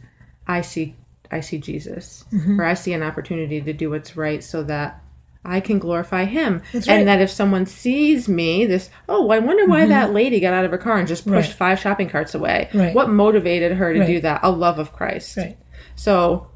I 0.47 0.61
see 0.61 0.95
I 1.31 1.41
see 1.41 1.57
Jesus. 1.57 2.23
Or 2.57 2.63
I 2.63 2.73
see 2.73 2.93
an 2.93 3.03
opportunity 3.03 3.59
to 3.59 3.73
do 3.73 3.89
what's 3.89 4.15
right 4.15 4.41
so 4.43 4.63
that 4.63 5.01
I 5.43 5.59
can 5.59 5.77
glorify 5.77 6.23
him. 6.25 6.61
Right. 6.73 6.87
And 6.87 7.07
that 7.09 7.19
if 7.21 7.29
someone 7.29 7.65
sees 7.65 8.29
me, 8.29 8.65
this, 8.65 8.89
oh, 9.09 9.29
I 9.29 9.39
wonder 9.39 9.65
why 9.65 9.85
that 9.87 10.13
lady 10.13 10.39
got 10.39 10.53
out 10.53 10.63
of 10.63 10.71
her 10.71 10.77
car 10.77 10.97
and 10.97 11.07
just 11.07 11.25
pushed 11.25 11.51
Mm-hmm. 11.51 11.63
Right. 11.63 11.69
five 11.75 11.79
shopping 11.79 12.07
carts 12.09 12.33
away. 12.33 12.69
Right. 12.73 12.93
What 12.95 13.09
motivated 13.09 13.73
her 13.73 13.93
to 13.93 13.99
Right. 13.99 14.07
do 14.07 14.19
that? 14.21 14.39
A 14.43 14.49
love 14.51 14.79
of 14.79 14.93
Christ. 14.93 15.35
Right. 15.35 15.57
So 15.95 16.47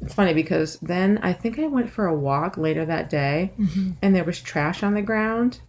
it's 0.00 0.14
funny 0.14 0.34
because 0.34 0.78
then 0.80 1.18
I 1.22 1.32
think 1.32 1.58
I 1.58 1.66
went 1.66 1.90
for 1.90 2.06
a 2.06 2.14
walk 2.14 2.56
later 2.56 2.84
that 2.84 3.10
day 3.10 3.52
Mm-hmm. 3.58 3.90
and 4.02 4.14
there 4.14 4.24
was 4.24 4.40
trash 4.40 4.82
on 4.84 4.94
the 4.94 5.02
ground. 5.02 5.60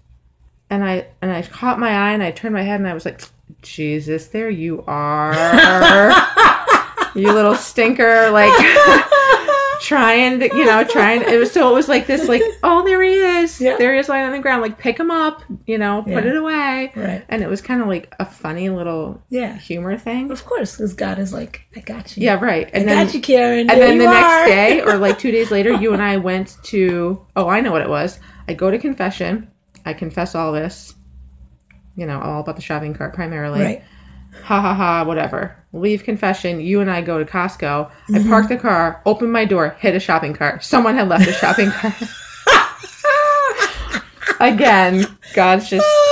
And 0.70 0.84
I 0.84 1.08
and 1.24 1.32
I 1.32 1.42
caught 1.42 1.80
my 1.80 1.90
eye 1.90 2.12
and 2.14 2.22
I 2.22 2.30
turned 2.32 2.54
my 2.54 2.64
head 2.64 2.80
and 2.80 2.88
I 2.90 2.94
was 2.94 3.06
like, 3.06 3.22
Jesus, 3.68 4.28
there 4.28 4.50
you 4.50 4.84
are. 4.88 5.34
you 7.16 7.32
little 7.34 7.56
stinker, 7.56 8.30
like 8.32 8.52
trying 9.82 10.40
to, 10.40 10.46
you 10.48 10.66
know, 10.66 10.84
trying. 10.84 11.22
It 11.22 11.38
was 11.38 11.52
so 11.52 11.70
it 11.72 11.74
was 11.74 11.88
like 11.88 12.08
this, 12.08 12.28
like, 12.28 12.42
oh, 12.64 12.84
there 12.86 13.02
he 13.04 13.14
is. 13.14 13.60
Yeah. 13.62 13.78
There 13.78 13.94
he 13.94 14.00
is 14.00 14.10
lying 14.10 14.26
on 14.26 14.32
the 14.32 14.40
ground. 14.40 14.62
Like, 14.62 14.78
pick 14.78 15.00
him 15.00 15.12
up, 15.12 15.44
you 15.66 15.78
know, 15.78 16.02
put 16.04 16.24
Yeah. 16.24 16.30
it 16.32 16.36
away. 16.36 16.92
Right. 16.96 17.24
And 17.30 17.44
it 17.44 17.50
was 17.50 17.62
kind 17.62 17.82
of 17.82 17.88
like 17.88 18.14
a 18.20 18.26
funny 18.26 18.70
little 18.70 19.22
Yeah. 19.30 19.56
humor 19.58 19.98
thing. 19.98 20.32
Of 20.32 20.46
course, 20.46 20.76
because 20.78 20.94
God 20.94 21.20
is 21.20 21.34
like, 21.34 21.62
I 21.76 21.82
got 21.82 22.16
you. 22.18 22.24
Yeah, 22.24 22.40
right. 22.44 22.70
And 22.74 22.84
I 22.90 22.96
then 22.96 23.06
got 23.06 23.14
you, 23.16 23.22
Karen. 23.22 23.70
and 23.70 23.82
then 23.82 23.98
the 23.98 24.06
are. 24.08 24.14
next 24.14 24.48
day, 24.50 24.82
or 24.82 24.98
like 24.98 25.20
two 25.20 25.32
days 25.32 25.52
later, 25.52 25.72
you 25.74 25.94
and 25.94 26.02
I 26.02 26.18
went 26.30 26.58
to. 26.66 27.26
Oh, 27.36 27.48
I 27.48 27.62
know 27.62 27.72
what 27.72 27.82
it 27.82 27.90
was. 27.90 28.20
I 28.48 28.54
go 28.54 28.72
to 28.72 28.78
confession. 28.80 29.52
I 29.86 29.94
confess 29.94 30.36
all 30.36 30.52
this. 30.52 30.96
You 31.98 32.06
know, 32.06 32.22
all 32.22 32.40
about 32.40 32.56
the 32.56 32.62
shopping 32.62 32.94
cart 32.94 33.14
primarily. 33.14 33.60
right. 33.62 33.84
Ha 34.44 34.62
ha 34.62 34.74
ha. 34.74 35.04
Whatever. 35.04 35.56
Leave 35.74 36.04
confession. 36.04 36.62
You 36.62 36.80
and 36.80 36.90
I 36.92 37.02
go 37.02 37.18
to 37.18 37.26
Costco. 37.26 37.90
I 37.90 38.12
Mm-hmm. 38.14 38.30
park 38.30 38.48
the 38.48 38.58
car. 38.58 39.02
Open 39.06 39.30
my 39.32 39.44
door. 39.46 39.76
Hit 39.80 39.96
a 39.96 40.00
shopping 40.00 40.34
cart. 40.34 40.64
Someone 40.64 40.96
had 40.96 41.10
left 41.10 41.28
a 41.28 41.34
shopping 41.34 41.72
cart. 41.72 41.94
Again, 44.40 45.06
God's 45.34 45.68
just 45.70 45.86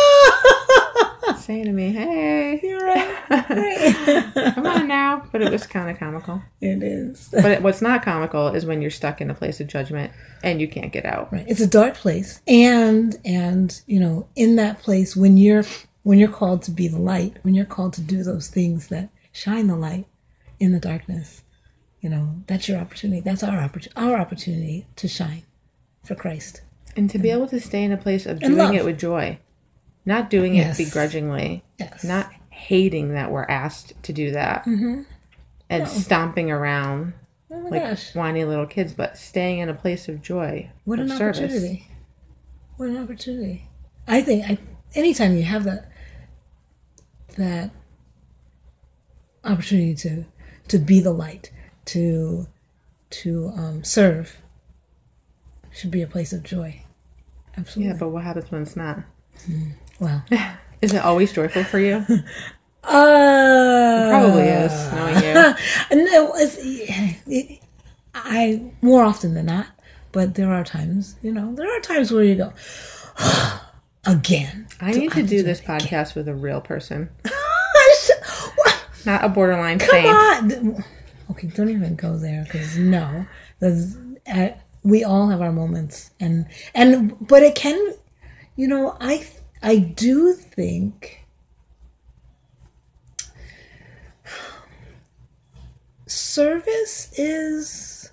saying 1.34 1.65
to 1.65 1.72
me, 1.72 1.91
"Hey, 1.91 2.60
You're 2.62 2.86
right. 2.86 3.29
right. 3.29 4.53
come 4.55 4.65
on 4.65 4.88
now." 4.88 5.24
But 5.32 5.41
it 5.41 5.51
was 5.51 5.65
kind 5.67 5.89
of 5.89 5.98
comical. 5.98 6.41
it 6.62 6.84
is. 6.84 7.29
But 7.32 7.51
it, 7.51 7.62
what's 7.62 7.82
not 7.82 8.03
comical 8.03 8.48
is 8.50 8.65
when 8.65 8.82
you're 8.82 8.91
stuck 8.91 9.22
in 9.22 9.29
a 9.29 9.34
place 9.34 9.60
of 9.60 9.67
judgment 9.67 10.12
and 10.44 10.62
you 10.62 10.67
can't 10.67 10.91
get 10.91 11.05
out. 11.05 11.32
Right. 11.32 11.46
It's 11.48 11.62
a 11.62 11.67
dark 11.67 11.96
place. 11.96 12.41
And 12.48 13.15
and 13.25 13.82
you 13.88 14.00
know, 14.00 14.27
in 14.36 14.55
that 14.58 14.79
place 14.82 15.15
when 15.15 15.38
you're 15.38 15.63
when 16.03 16.20
you're 16.20 16.29
called 16.29 16.62
to 16.63 16.72
be 16.72 16.88
the 16.88 17.00
light, 17.00 17.38
when 17.41 17.53
you're 17.55 17.65
called 17.65 17.94
to 17.94 18.01
do 18.01 18.24
those 18.24 18.48
things 18.48 18.88
that 18.88 19.10
shine 19.32 19.67
the 19.67 19.75
light 19.75 20.05
in 20.60 20.72
the 20.72 20.79
darkness, 20.79 21.41
you 22.01 22.10
know, 22.10 22.44
that's 22.48 22.70
your 22.70 22.77
opportunity. 22.79 23.22
That's 23.22 23.44
our 23.44 23.58
opportunity 23.60 23.91
our 23.96 24.17
opportunity 24.17 24.86
to 24.98 25.08
shine 25.08 25.44
for 26.03 26.15
Christ. 26.15 26.62
And 26.98 27.10
to 27.10 27.17
be 27.20 27.29
able 27.29 27.48
to 27.48 27.60
stay 27.60 27.84
in 27.84 27.91
a 27.91 27.98
place 27.98 28.25
of 28.25 28.39
doing 28.39 28.74
it 28.74 28.86
with 28.86 28.98
joy, 29.00 29.38
not 30.05 30.29
doing 30.29 30.55
Yes. 30.55 30.79
it 30.79 30.85
begrudgingly, 30.85 31.63
Yes. 31.79 32.03
not 32.03 32.31
hating 32.50 33.13
that 33.13 33.31
we're 33.31 33.45
asked 33.45 33.93
to 34.03 34.13
do 34.13 34.31
that, 34.31 34.65
and 35.69 35.88
stomping 35.88 36.50
around 36.51 37.13
Oh 37.51 37.57
like 37.69 37.81
gosh. 37.83 38.15
whiny 38.15 38.43
little 38.43 38.65
kids, 38.65 38.93
but 38.93 39.17
staying 39.17 39.59
in 39.59 39.69
a 39.69 39.74
place 39.74 40.07
of 40.09 40.21
joy, 40.21 40.69
What 40.83 41.00
of 41.00 41.09
an 41.12 41.17
service. 41.17 41.39
opportunity. 41.39 41.88
What 42.77 42.89
an 42.89 42.97
opportunity. 42.97 43.69
I 44.07 44.21
think 44.21 44.45
I 44.50 44.57
anytime 44.93 45.35
you 45.35 45.43
have 45.43 45.63
that 45.65 45.89
that 47.38 47.71
opportunity 49.43 49.93
to 49.95 50.25
to 50.69 50.77
be 50.79 51.00
the 51.00 51.12
light, 51.13 51.51
to 51.85 52.47
to 53.12 53.51
um, 53.55 53.83
serve 53.83 54.38
should 55.71 55.91
be 55.91 56.01
a 56.01 56.07
place 56.07 56.33
of 56.33 56.43
joy. 56.43 56.81
Absolutely. 57.57 57.91
Yeah, 57.93 57.97
but 58.00 58.09
what 58.09 58.24
happens 58.24 58.51
when 58.51 58.62
it's 58.63 58.75
not? 58.75 59.03
Wow. 60.00 60.22
Is 60.82 60.94
it 60.94 61.04
always 61.04 61.32
joyful 61.32 61.64
for 61.64 61.80
you? 61.80 62.06
Uh, 62.88 64.10
Probably 64.12 64.44
is, 64.44 64.92
knowing 64.92 65.16
you. 65.24 65.34
No, 66.06 66.34
it's, 66.36 66.56
it, 67.25 67.60
I 68.14 68.62
more 68.84 69.04
often 69.04 69.34
than 69.34 69.48
not, 69.48 69.66
but 70.12 70.36
there 70.36 70.54
are 70.54 70.64
times, 70.64 71.16
you 71.24 71.32
know, 71.34 71.56
there 71.56 71.68
are 71.75 71.80
times 71.80 72.12
where 72.12 72.24
you 72.24 72.36
go 72.36 72.54
again. 74.06 74.68
I 74.80 74.92
need 74.92 75.14
to 75.14 75.24
do 75.24 75.42
this 75.42 75.62
podcast 75.62 76.14
with 76.14 76.28
a 76.28 76.36
real 76.36 76.62
person, 76.62 77.10
not 79.04 79.24
a 79.24 79.30
borderline 79.30 79.80
Come 79.80 79.90
saint. 79.90 80.08
on. 80.54 80.84
Okay, 81.32 81.48
don't 81.48 81.70
even 81.70 81.96
go 81.96 82.18
there 82.18 82.44
because 82.44 82.78
no, 82.78 83.25
uh, 83.64 84.50
we 84.84 85.04
all 85.04 85.30
have 85.30 85.42
our 85.42 85.52
moments, 85.52 86.12
and 86.20 86.46
and 86.75 87.16
but 87.28 87.42
it 87.42 87.56
can, 87.56 87.96
you 88.56 88.68
know, 88.68 88.96
I 89.02 89.25
I 89.65 89.77
do 89.77 90.34
think 90.34 91.25
service 96.05 97.12
is 97.17 98.12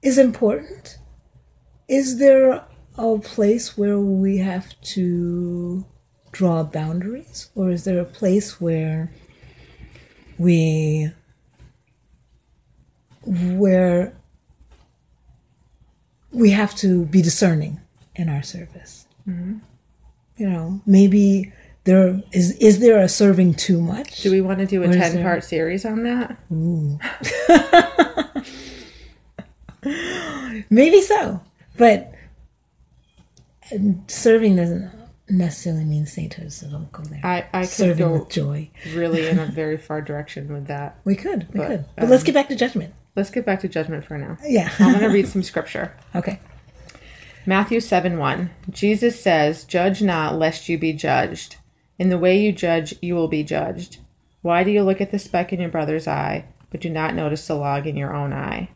is 0.00 0.16
important. 0.16 0.98
Is 1.88 2.18
there 2.18 2.64
a 2.96 3.18
place 3.18 3.76
where 3.76 3.98
we 3.98 4.38
have 4.38 4.80
to 4.94 5.84
draw 6.30 6.62
boundaries, 6.62 7.50
or 7.56 7.70
is 7.70 7.82
there 7.82 7.98
a 7.98 8.04
place 8.04 8.60
where 8.60 9.10
we 10.38 11.10
where 13.26 14.12
we 16.30 16.50
have 16.50 16.76
to 16.76 17.06
be 17.06 17.22
discerning 17.22 17.80
in 18.14 18.28
our 18.28 18.44
service. 18.44 19.06
Mm-hmm. 19.28 19.58
You 20.38 20.48
know, 20.48 20.80
maybe 20.86 21.52
there 21.84 22.22
is 22.32 22.52
is 22.58 22.80
there 22.80 22.98
a 22.98 23.08
serving 23.08 23.54
too 23.54 23.80
much? 23.80 24.22
Do 24.22 24.30
we 24.30 24.40
want 24.40 24.58
to 24.60 24.66
do 24.66 24.82
a 24.82 24.92
ten 24.92 25.22
part 25.22 25.44
series 25.44 25.84
on 25.84 26.04
that? 26.04 26.36
maybe 30.70 31.00
so, 31.02 31.40
but 31.76 32.12
uh, 33.72 33.76
serving 34.06 34.56
doesn't 34.56 34.90
necessarily 35.28 35.84
mean 35.84 36.06
sainthood. 36.06 36.52
So 36.52 36.68
don't 36.68 36.90
go 36.92 37.02
there. 37.04 37.20
I, 37.24 37.46
I 37.52 37.60
could 37.62 37.70
serving 37.70 38.06
go 38.06 38.12
with 38.20 38.30
joy. 38.30 38.70
really 38.94 39.26
in 39.28 39.38
a 39.38 39.46
very 39.52 39.76
far 39.76 40.00
direction 40.00 40.52
with 40.52 40.66
that. 40.68 40.98
We 41.04 41.16
could, 41.16 41.48
we 41.52 41.60
But, 41.60 41.66
could, 41.68 41.84
but 41.96 42.08
let's 42.08 42.22
um, 42.22 42.26
get 42.26 42.34
back 42.34 42.48
to 42.48 42.56
judgment. 42.56 42.94
Let's 43.16 43.30
get 43.30 43.44
back 43.44 43.60
to 43.60 43.68
judgment 43.68 44.04
for 44.04 44.16
now. 44.16 44.38
Yeah. 44.44 44.72
I'm 44.78 44.92
going 44.92 45.02
to 45.04 45.08
read 45.08 45.28
some 45.28 45.42
scripture. 45.42 45.94
okay. 46.14 46.38
Matthew 47.48 47.80
7 47.80 48.18
1. 48.18 48.50
Jesus 48.68 49.18
says, 49.18 49.64
Judge 49.64 50.02
not, 50.02 50.38
lest 50.38 50.68
you 50.68 50.76
be 50.76 50.92
judged. 50.92 51.56
In 51.98 52.10
the 52.10 52.18
way 52.18 52.38
you 52.38 52.52
judge, 52.52 52.94
you 53.00 53.14
will 53.14 53.26
be 53.26 53.42
judged. 53.42 53.96
Why 54.42 54.62
do 54.62 54.70
you 54.70 54.82
look 54.82 55.00
at 55.00 55.12
the 55.12 55.18
speck 55.18 55.50
in 55.50 55.58
your 55.58 55.70
brother's 55.70 56.06
eye, 56.06 56.44
but 56.70 56.82
do 56.82 56.90
not 56.90 57.14
notice 57.14 57.46
the 57.46 57.54
log 57.54 57.86
in 57.86 57.96
your 57.96 58.14
own 58.14 58.34
eye? 58.34 58.68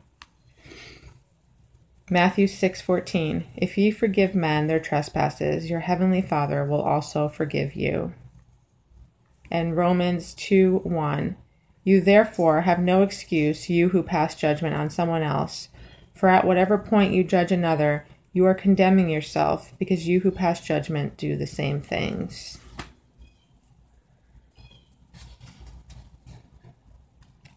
Matthew 2.08 2.46
6:14 2.46 3.44
If 3.56 3.76
ye 3.76 3.90
forgive 3.90 4.34
men 4.34 4.68
their 4.68 4.80
trespasses, 4.80 5.68
your 5.68 5.80
heavenly 5.80 6.22
Father 6.22 6.64
will 6.64 6.80
also 6.80 7.28
forgive 7.28 7.76
you. 7.76 8.14
And 9.50 9.76
Romans 9.76 10.32
2 10.32 10.80
1 10.84 11.36
You 11.84 12.00
therefore 12.00 12.62
have 12.62 12.78
no 12.78 13.02
excuse, 13.02 13.68
you 13.68 13.90
who 13.90 14.02
pass 14.02 14.34
judgment 14.34 14.74
on 14.74 14.88
someone 14.88 15.22
else. 15.22 15.68
For 16.14 16.30
at 16.30 16.46
whatever 16.46 16.78
point 16.78 17.12
you 17.12 17.22
judge 17.22 17.52
another, 17.52 18.06
you 18.32 18.46
are 18.46 18.54
condemning 18.54 19.10
yourself, 19.10 19.72
because 19.78 20.08
you 20.08 20.20
who 20.20 20.30
pass 20.30 20.60
judgment 20.60 21.16
do 21.16 21.36
the 21.36 21.46
same 21.46 21.80
things. 21.80 22.58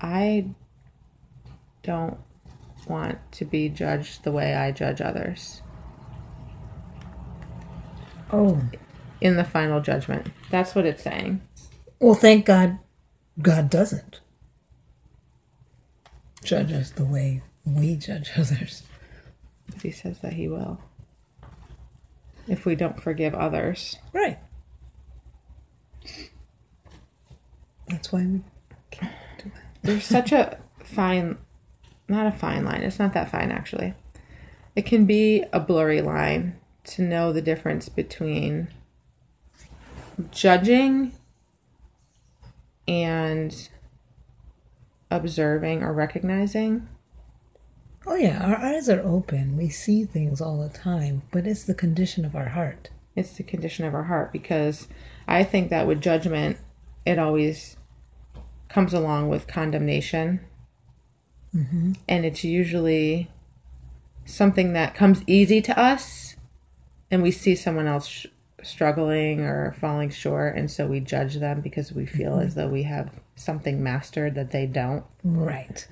I 0.02 0.48
don't 1.84 2.18
want 2.88 3.18
to 3.34 3.46
be 3.46 3.70
judged 3.70 4.24
the 4.24 4.32
way 4.32 4.54
I 4.56 4.72
judge 4.72 5.02
others 5.02 5.62
Oh, 8.32 8.62
in 9.22 9.36
the 9.38 9.44
final 9.44 9.82
judgment. 9.82 10.28
That's 10.50 10.76
what 10.76 10.86
it's 10.86 11.04
saying. 11.04 11.42
well, 12.00 12.16
thank 12.16 12.46
God, 12.46 12.80
God 13.42 13.70
doesn't 13.70 14.20
judge 16.44 16.72
us 16.74 16.92
the 16.92 17.06
way 17.06 17.42
we 17.66 17.96
judge 17.96 18.32
others. 18.38 18.84
He 19.82 19.92
says 19.92 20.20
that 20.20 20.34
he 20.34 20.48
will. 20.48 20.80
If 22.48 22.66
we 22.66 22.76
don't 22.76 23.02
forgive 23.02 23.34
others. 23.34 23.98
Right. 24.14 24.38
That's 27.88 28.12
why 28.12 28.26
we 28.26 28.42
can't 28.92 29.14
do 29.38 29.52
that. 29.54 29.64
There's 29.84 30.06
such 30.06 30.32
a 30.32 30.58
fine, 30.84 31.38
not 32.08 32.28
a 32.28 32.32
fine 32.32 32.66
line. 32.66 32.82
It's 32.82 33.00
not 33.00 33.14
that 33.14 33.32
fine, 33.32 33.52
actually. 33.52 33.94
It 34.76 34.86
can 34.86 35.06
be 35.06 35.44
a 35.54 35.60
blurry 35.60 36.02
line 36.02 36.58
to 36.86 37.02
know 37.02 37.32
the 37.32 37.42
difference 37.42 37.90
between 37.90 38.68
judging 40.32 41.14
and 42.88 43.70
observing 45.10 45.84
or 45.84 45.94
recognizing. 45.94 46.88
Oh 48.08 48.16
yeah, 48.16 48.46
our 48.46 48.58
eyes 48.58 48.88
are 48.90 49.02
open. 49.02 49.58
We 49.58 49.70
see 49.70 50.06
things 50.06 50.40
all 50.40 50.62
the 50.62 50.70
time, 50.70 51.24
but 51.32 51.48
it's 51.48 51.64
the 51.64 51.74
condition 51.74 52.24
of 52.24 52.36
our 52.36 52.50
heart. 52.50 52.90
It's 53.16 53.38
the 53.38 53.44
condition 53.44 53.86
of 53.86 53.96
our 53.96 54.04
heart 54.04 54.32
because 54.32 54.88
I 55.28 55.44
think 55.44 55.70
that 55.70 55.88
with 55.88 56.02
judgment, 56.02 56.58
it 57.06 57.18
always 57.18 57.78
comes 58.68 58.94
along 58.94 59.30
with 59.30 59.48
condemnation. 59.48 60.42
Mm-hmm. 61.56 61.94
And 62.08 62.26
it's 62.26 62.44
usually 62.44 63.32
something 64.26 64.74
that 64.74 64.96
comes 64.96 65.24
easy 65.26 65.62
to 65.62 65.80
us, 65.80 66.36
and 67.10 67.24
we 67.24 67.32
see 67.32 67.56
someone 67.56 67.88
else 67.88 68.08
sh- 68.08 68.26
struggling 68.62 69.42
or 69.42 69.74
falling 69.80 70.10
short, 70.10 70.58
and 70.58 70.70
so 70.70 70.86
we 70.88 71.00
judge 71.00 71.36
them 71.36 71.62
because 71.62 71.94
we 71.94 72.06
feel 72.06 72.34
mm-hmm. 72.34 72.48
as 72.48 72.56
though 72.56 72.68
we 72.68 72.84
have 72.84 73.12
something 73.36 73.82
mastered 73.82 74.36
that 74.36 74.52
they 74.52 74.66
don't. 74.66 75.06
Right. 75.24 75.88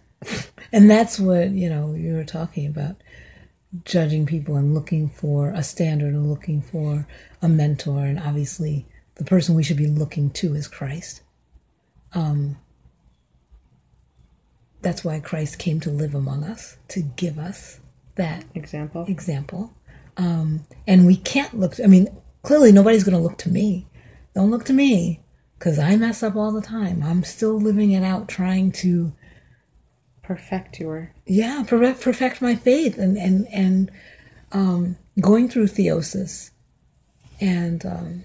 And 0.71 0.89
that's 0.89 1.19
what, 1.19 1.51
you 1.51 1.69
know, 1.69 1.93
you 1.93 2.13
were 2.13 2.23
talking 2.23 2.65
about 2.65 2.95
judging 3.85 4.25
people 4.25 4.55
and 4.55 4.73
looking 4.73 5.09
for 5.09 5.49
a 5.49 5.63
standard 5.63 6.13
and 6.13 6.29
looking 6.29 6.61
for 6.61 7.07
a 7.41 7.47
mentor. 7.47 8.05
And 8.05 8.19
obviously, 8.19 8.87
the 9.15 9.23
person 9.23 9.55
we 9.55 9.63
should 9.63 9.77
be 9.77 9.87
looking 9.87 10.29
to 10.31 10.55
is 10.55 10.67
Christ. 10.67 11.21
Um, 12.13 12.57
that's 14.81 15.03
why 15.03 15.19
Christ 15.19 15.59
came 15.59 15.79
to 15.81 15.89
live 15.89 16.13
among 16.13 16.43
us, 16.43 16.77
to 16.89 17.01
give 17.01 17.39
us 17.39 17.79
that 18.15 18.43
Example. 18.53 19.05
example. 19.07 19.73
Um, 20.17 20.65
and 20.85 21.07
we 21.07 21.15
can't 21.15 21.59
look, 21.59 21.79
I 21.83 21.87
mean, 21.87 22.07
clearly 22.43 22.71
nobody's 22.71 23.03
going 23.03 23.17
to 23.17 23.23
look 23.23 23.37
to 23.39 23.49
me. 23.49 23.87
Don't 24.35 24.51
look 24.51 24.65
to 24.65 24.73
me 24.73 25.21
because 25.57 25.79
I 25.79 25.95
mess 25.95 26.21
up 26.21 26.35
all 26.35 26.51
the 26.51 26.61
time. 26.61 27.01
I'm 27.03 27.23
still 27.23 27.59
living 27.59 27.91
it 27.91 28.03
out, 28.03 28.27
trying 28.27 28.71
to 28.73 29.13
Perfect 30.23 30.79
your. 30.79 31.11
yeah 31.25 31.63
perfect, 31.67 32.01
perfect 32.01 32.41
my 32.41 32.55
faith 32.55 32.97
and 32.97 33.17
and 33.17 33.45
and 33.51 33.91
um 34.53 34.95
going 35.19 35.49
through 35.49 35.67
theosis 35.67 36.51
and 37.41 37.85
um 37.85 38.23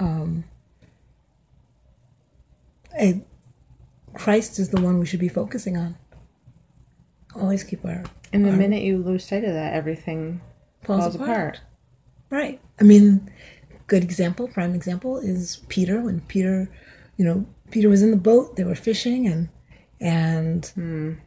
um 0.00 0.44
a, 2.98 3.22
christ 4.14 4.58
is 4.58 4.70
the 4.70 4.80
one 4.80 4.98
we 4.98 5.06
should 5.06 5.20
be 5.20 5.28
focusing 5.28 5.76
on 5.76 5.96
always 7.36 7.62
keep 7.62 7.84
our 7.84 8.04
And 8.32 8.44
the 8.46 8.52
minute 8.52 8.82
you 8.82 8.98
lose 8.98 9.24
sight 9.24 9.44
of 9.44 9.52
that, 9.52 9.72
everything 9.74 10.40
falls, 10.82 11.02
falls 11.02 11.14
apart. 11.14 11.28
apart. 11.28 11.60
right 12.30 12.60
i 12.80 12.84
mean 12.84 13.30
good 13.86 14.02
example 14.02 14.48
prime 14.48 14.74
example 14.74 15.18
is 15.18 15.60
peter 15.68 16.00
when 16.00 16.20
peter 16.22 16.70
you 17.18 17.24
know 17.24 17.46
peter 17.70 17.88
was 17.88 18.02
in 18.02 18.10
the 18.10 18.16
boat 18.16 18.56
they 18.56 18.64
were 18.64 18.74
fishing 18.74 19.26
and 19.26 19.48
and 20.00 21.18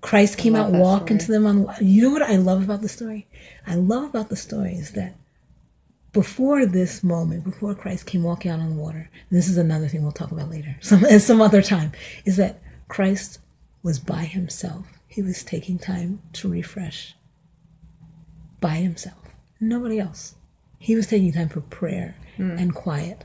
christ 0.00 0.38
came 0.38 0.56
out 0.56 0.72
walking 0.72 1.18
story. 1.20 1.26
to 1.26 1.32
them 1.32 1.46
on 1.46 1.74
you 1.80 2.02
know 2.02 2.10
what 2.10 2.22
i 2.22 2.36
love 2.36 2.62
about 2.64 2.80
the 2.82 2.88
story? 2.88 3.26
I 3.66 3.74
love 3.74 4.04
about 4.04 4.28
the 4.28 4.36
story 4.36 4.74
is 4.74 4.92
that 4.92 5.14
before 6.12 6.66
this 6.66 7.04
moment 7.04 7.44
before 7.44 7.74
christ 7.74 8.06
came 8.06 8.22
walking 8.22 8.50
out 8.50 8.60
on 8.60 8.70
the 8.70 8.82
water 8.82 9.10
this 9.30 9.48
is 9.48 9.58
another 9.58 9.86
thing 9.86 10.02
we'll 10.02 10.12
talk 10.12 10.32
about 10.32 10.50
later 10.50 10.76
some 10.80 11.04
some 11.18 11.40
other 11.40 11.62
time 11.62 11.92
is 12.24 12.36
that 12.36 12.60
christ 12.88 13.38
was 13.86 14.00
by 14.00 14.24
himself. 14.24 14.98
He 15.06 15.22
was 15.22 15.44
taking 15.44 15.78
time 15.78 16.20
to 16.32 16.48
refresh 16.50 17.14
by 18.60 18.78
himself. 18.78 19.36
Nobody 19.60 20.00
else. 20.00 20.34
He 20.80 20.96
was 20.96 21.06
taking 21.06 21.32
time 21.32 21.48
for 21.48 21.60
prayer 21.60 22.16
and 22.36 22.74
quiet. 22.74 23.24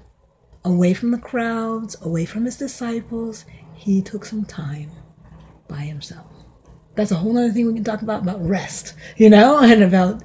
Away 0.63 0.94
from 0.94 1.12
the 1.12 1.18
crowds, 1.18 1.96
away 2.01 2.25
from 2.25 2.46
his 2.46 2.58
disciples, 2.58 3.46
he 3.74 4.01
took 4.01 4.25
some 4.25 4.46
time 4.46 4.91
by 5.68 5.77
himself. 5.80 6.27
That's 6.96 7.12
a 7.12 7.15
whole 7.15 7.38
other 7.38 7.51
thing 7.51 7.68
we 7.68 7.74
can 7.74 7.84
talk 7.84 8.01
about 8.01 8.22
about 8.22 8.46
rest, 8.46 8.94
you 9.18 9.30
know, 9.30 9.60
and 9.63 9.84
about 9.84 10.24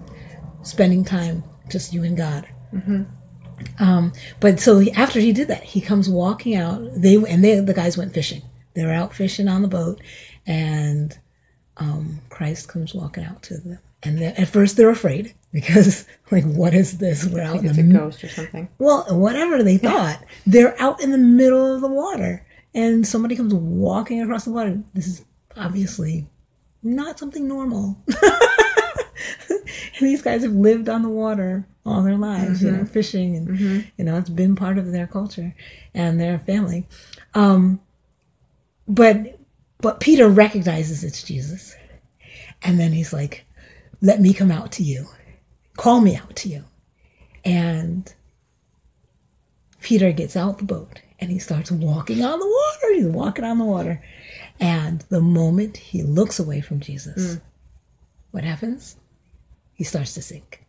spending 0.62 1.04
time 1.04 1.42
just 1.68 1.92
you 1.92 2.04
and 2.04 2.16
God. 2.16 2.46
Um, 3.78 4.12
but 4.40 4.60
so 4.60 4.78
he, 4.78 4.90
after 4.92 5.20
he 5.20 5.32
did 5.32 5.48
that, 5.48 5.62
he 5.62 5.80
comes 5.80 6.08
walking 6.08 6.54
out. 6.54 6.82
They 6.94 7.14
and 7.14 7.42
they 7.42 7.58
the 7.60 7.74
guys 7.74 7.96
went 7.96 8.12
fishing. 8.12 8.42
They 8.74 8.84
were 8.84 8.92
out 8.92 9.14
fishing 9.14 9.48
on 9.48 9.62
the 9.62 9.68
boat, 9.68 10.00
and 10.46 11.18
um, 11.78 12.20
Christ 12.28 12.68
comes 12.68 12.94
walking 12.94 13.24
out 13.24 13.42
to 13.44 13.56
them. 13.58 13.78
And 14.02 14.22
at 14.22 14.48
first 14.48 14.76
they're 14.76 14.90
afraid 14.90 15.34
because, 15.52 16.06
like, 16.30 16.44
what 16.44 16.74
is 16.74 16.98
this? 16.98 17.26
We're 17.26 17.42
out 17.42 17.60
in 17.60 17.66
It's 17.66 17.76
the 17.76 17.82
a 17.88 17.92
ghost 17.92 18.22
or 18.24 18.28
something. 18.28 18.68
well, 18.78 19.04
whatever 19.10 19.62
they 19.62 19.78
thought, 19.78 20.22
they're 20.46 20.80
out 20.80 21.00
in 21.02 21.12
the 21.12 21.18
middle 21.18 21.74
of 21.74 21.80
the 21.80 21.88
water, 21.88 22.46
and 22.74 23.06
somebody 23.06 23.36
comes 23.36 23.54
walking 23.54 24.20
across 24.20 24.44
the 24.44 24.50
water. 24.52 24.82
This 24.94 25.06
is 25.06 25.24
obviously 25.56 26.26
not 26.82 27.18
something 27.18 27.48
normal. 27.48 27.96
and 28.06 29.60
these 30.00 30.22
guys 30.22 30.42
have 30.42 30.52
lived 30.52 30.88
on 30.88 31.02
the 31.02 31.08
water 31.08 31.66
all 31.84 32.02
their 32.02 32.16
lives, 32.18 32.62
you 32.62 32.70
know, 32.70 32.84
fishing, 32.84 33.36
and 33.36 33.86
you 33.96 34.04
know, 34.04 34.18
it's 34.18 34.28
been 34.30 34.56
part 34.56 34.76
of 34.76 34.90
their 34.92 35.06
culture 35.06 35.54
and 35.94 36.20
their 36.20 36.38
family. 36.40 36.86
Um, 37.34 37.80
but 38.88 39.38
but 39.80 40.00
Peter 40.00 40.28
recognizes 40.28 41.04
it's 41.04 41.22
Jesus, 41.22 41.74
and 42.62 42.78
then 42.80 42.92
he's 42.92 43.12
like, 43.12 43.46
"Let 44.02 44.20
me 44.20 44.32
come 44.34 44.50
out 44.50 44.72
to 44.72 44.82
you, 44.82 45.06
call 45.76 46.00
me 46.00 46.16
out 46.16 46.36
to 46.36 46.48
you," 46.48 46.64
and 47.44 48.12
Peter 49.80 50.10
gets 50.12 50.36
out 50.36 50.58
the 50.58 50.64
boat 50.64 51.00
and 51.18 51.30
he 51.30 51.38
starts 51.38 51.70
walking 51.70 52.24
on 52.24 52.38
the 52.38 52.46
water. 52.46 52.94
He's 52.94 53.06
walking 53.06 53.44
on 53.44 53.58
the 53.58 53.64
water. 53.64 54.02
And 54.58 55.00
the 55.08 55.20
moment 55.20 55.76
he 55.76 56.02
looks 56.02 56.38
away 56.38 56.60
from 56.60 56.80
Jesus, 56.80 57.36
mm. 57.36 57.40
what 58.30 58.44
happens? 58.44 58.96
He 59.74 59.84
starts 59.84 60.14
to 60.14 60.22
sink. 60.22 60.64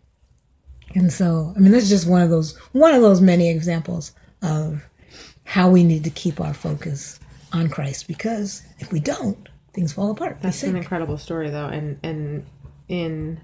And 0.94 1.12
so, 1.12 1.54
I 1.56 1.60
mean, 1.60 1.72
this 1.72 1.84
is 1.84 1.90
just 1.90 2.08
one 2.08 2.22
of 2.22 2.30
those 2.30 2.56
one 2.72 2.94
of 2.94 3.02
those 3.02 3.20
many 3.20 3.50
examples 3.50 4.14
of 4.42 4.88
how 5.44 5.70
we 5.70 5.84
need 5.84 6.04
to 6.04 6.10
keep 6.10 6.40
our 6.40 6.54
focus 6.54 7.20
on 7.52 7.70
Christ 7.70 8.08
because 8.08 8.64
if 8.80 8.92
we 8.92 9.00
don't, 9.00 9.50
things 9.74 9.94
fall 9.94 10.12
apart. 10.12 10.42
That's 10.42 10.64
an 10.64 10.76
incredible 10.76 11.18
story, 11.18 11.50
though, 11.50 11.68
and 11.68 12.00
and 12.04 12.46
in 12.88 13.42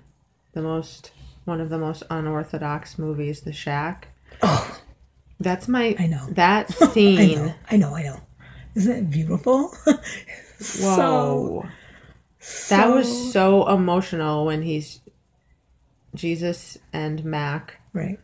the 0.53 0.61
most 0.61 1.11
one 1.45 1.59
of 1.61 1.69
the 1.69 1.77
most 1.77 2.03
unorthodox 2.09 2.97
movies, 2.97 3.41
The 3.41 3.53
Shack. 3.53 4.07
Oh, 4.41 4.79
That's 5.39 5.67
my. 5.67 5.95
I 5.99 6.07
know. 6.07 6.25
that 6.31 6.75
I 6.81 6.87
scene. 6.87 7.35
know, 7.45 7.53
I 7.69 7.77
know, 7.77 7.95
I 7.95 8.03
know. 8.03 8.21
Isn't 8.75 8.91
it 8.97 9.09
beautiful? 9.09 9.73
Whoa. 10.81 11.65
that 12.69 12.87
was 12.89 13.31
so 13.31 13.67
emotional 13.69 14.45
when 14.45 14.61
he's 14.63 15.01
Jesus 16.15 16.77
and 16.91 17.23
Mac. 17.25 17.79
right. 17.93 18.19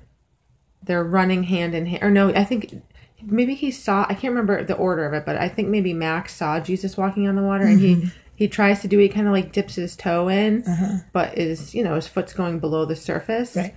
They're 0.82 1.04
running 1.04 1.44
hand 1.44 1.76
in 1.76 1.86
hand. 1.88 2.02
Or 2.04 2.10
no, 2.10 2.30
I 2.34 2.46
think 2.46 2.82
maybe 3.22 3.54
he 3.54 3.70
saw. 3.70 4.04
I 4.08 4.14
can't 4.14 4.32
remember 4.34 4.64
the 4.64 4.76
order 4.76 5.06
of 5.06 5.14
it, 5.14 5.26
but 5.26 5.36
I 5.36 5.50
think 5.50 5.68
maybe 5.68 5.94
Mac 5.94 6.30
saw 6.30 6.60
Jesus 6.62 6.96
walking 6.96 7.28
on 7.28 7.36
the 7.36 7.44
water, 7.44 7.66
and 7.66 7.80
Mm-hmm. 7.80 8.02
he 8.08 8.12
he 8.40 8.48
tries 8.48 8.80
to 8.82 8.88
do. 8.88 8.98
He 8.98 9.10
kind 9.10 9.28
of 9.28 9.34
like 9.34 9.52
dips 9.52 9.76
his 9.76 9.96
toe 9.98 10.30
in, 10.30 10.64
Uh-huh. 10.66 10.98
but 11.14 11.38
is 11.38 11.76
you 11.76 11.84
know 11.84 11.96
his 11.96 12.08
foot's 12.08 12.34
going 12.34 12.60
below 12.60 12.86
the 12.86 12.96
surface. 12.96 13.56
Right. 13.56 13.76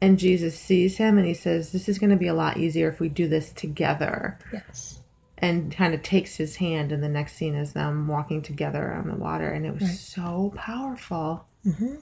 And 0.00 0.18
Jesus 0.18 0.58
sees 0.58 0.96
him, 0.98 1.16
and 1.16 1.26
he 1.26 1.32
says, 1.34 1.70
"This 1.72 1.88
is 1.88 1.98
going 2.00 2.10
to 2.10 2.16
be 2.16 2.26
a 2.26 2.34
lot 2.34 2.56
easier 2.58 2.88
if 2.88 2.98
we 3.00 3.08
do 3.08 3.28
this 3.28 3.52
together." 3.52 4.38
Yes. 4.52 5.00
and 5.38 5.74
kind 5.76 5.92
of 5.94 6.02
takes 6.02 6.36
his 6.36 6.56
hand 6.56 6.92
and 6.92 7.02
the 7.02 7.08
next 7.08 7.34
scene 7.34 7.54
is 7.56 7.72
them 7.72 8.06
walking 8.08 8.40
together 8.40 8.92
on 8.94 9.08
the 9.08 9.16
water 9.16 9.48
and 9.50 9.66
it 9.66 9.74
was 9.74 9.82
Right. 9.82 9.90
so 10.16 10.52
powerful 10.56 11.44
Mm-hmm. 11.66 11.96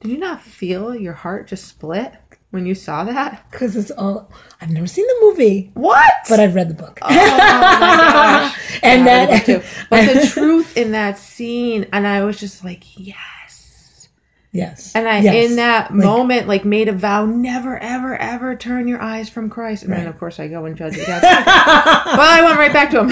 did 0.00 0.10
you 0.12 0.18
not 0.18 0.42
feel 0.42 0.94
your 0.94 1.14
heart 1.14 1.48
just 1.48 1.66
split 1.66 2.12
when 2.50 2.64
you 2.66 2.74
saw 2.74 3.04
that 3.04 3.44
Because 3.50 3.76
it's 3.76 3.90
all, 3.90 4.30
I've 4.60 4.70
never 4.70 4.86
seen 4.86 5.06
the 5.06 5.16
movie, 5.20 5.70
what 5.74 6.12
but 6.28 6.40
I've 6.40 6.54
read 6.54 6.68
the 6.70 6.74
book. 6.74 6.98
oh 7.02 7.08
my 7.08 7.16
gosh 7.16 8.58
and 8.82 9.04
Yeah, 9.04 9.26
that, 9.26 9.44
too. 9.46 9.62
but 9.90 10.06
the 10.14 10.26
truth 10.32 10.76
in 10.76 10.92
that 10.92 11.18
scene 11.18 11.86
and 11.92 12.06
i 12.06 12.24
was 12.24 12.38
just 12.40 12.64
like 12.64 12.84
yes 12.98 14.08
yes. 14.52 14.94
and 14.94 15.06
i 15.08 15.18
yes. 15.20 15.50
in 15.50 15.56
that 15.56 15.90
Like, 15.94 16.04
moment 16.04 16.48
like 16.48 16.64
made 16.64 16.88
a 16.88 16.92
vow 16.92 17.26
never 17.26 17.78
ever 17.78 18.16
ever 18.16 18.56
turn 18.56 18.88
your 18.88 19.00
eyes 19.02 19.28
from 19.28 19.50
christ 19.50 19.82
and 19.82 19.92
then 19.92 20.06
of 20.06 20.18
course 20.18 20.40
i 20.40 20.48
go 20.48 20.64
and 20.64 20.74
judge 20.76 20.96
it 20.96 21.06
well 21.06 21.20
i 21.22 22.40
went 22.42 22.58
right 22.58 22.72
back 22.72 22.90
to 22.92 23.00
him 23.04 23.08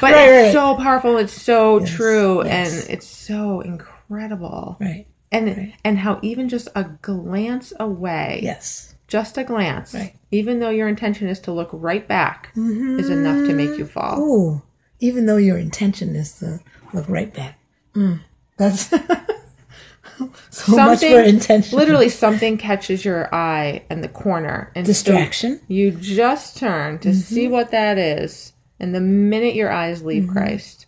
but 0.00 0.12
Right, 0.12 0.28
it's 0.28 0.46
right. 0.46 0.52
so 0.52 0.76
powerful 0.76 1.16
it's 1.16 1.32
so 1.32 1.84
true 1.86 2.44
yes. 2.44 2.82
and 2.82 2.90
it's 2.90 3.06
so 3.06 3.60
incredible 3.62 4.76
Right. 4.80 5.06
And 5.34 5.72
and 5.84 5.98
how 5.98 6.18
even 6.22 6.48
just 6.48 6.68
a 6.74 6.84
glance 7.02 7.72
away 7.80 8.40
Yes. 8.42 8.94
just 9.08 9.36
a 9.36 9.44
glance 9.44 9.92
Right. 9.94 10.14
even 10.30 10.60
though 10.60 10.70
your 10.70 10.88
intention 10.88 11.28
is 11.28 11.40
to 11.40 11.52
look 11.52 11.70
right 11.72 12.06
back 12.06 12.50
is 12.56 13.10
enough 13.10 13.44
to 13.46 13.52
make 13.52 13.76
you 13.78 13.84
fall 13.86 14.20
Ooh, 14.20 14.62
even 15.00 15.26
though 15.26 15.36
your 15.36 15.58
intention 15.58 16.14
is 16.16 16.38
to 16.38 16.60
look 16.92 17.08
right 17.08 17.32
back. 17.34 17.58
Mm, 17.94 18.20
that's 18.56 18.90
so 20.50 20.76
much 20.76 21.00
for 21.00 21.20
intention. 21.20 21.76
literally 21.76 22.08
something 22.08 22.56
catches 22.56 23.04
your 23.04 23.34
eye 23.34 23.82
in 23.90 24.00
the 24.00 24.08
corner 24.08 24.70
and 24.74 24.86
so 24.86 24.92
Distraction. 24.92 25.60
you 25.68 25.90
just 25.90 26.56
turn 26.56 26.98
to 27.00 27.12
see 27.14 27.44
Mm-hmm. 27.44 27.52
what 27.52 27.70
that 27.72 27.98
is 27.98 28.52
and 28.80 28.94
the 28.94 29.00
minute 29.00 29.54
your 29.54 29.70
eyes 29.72 30.02
leave 30.04 30.28
christ 30.28 30.86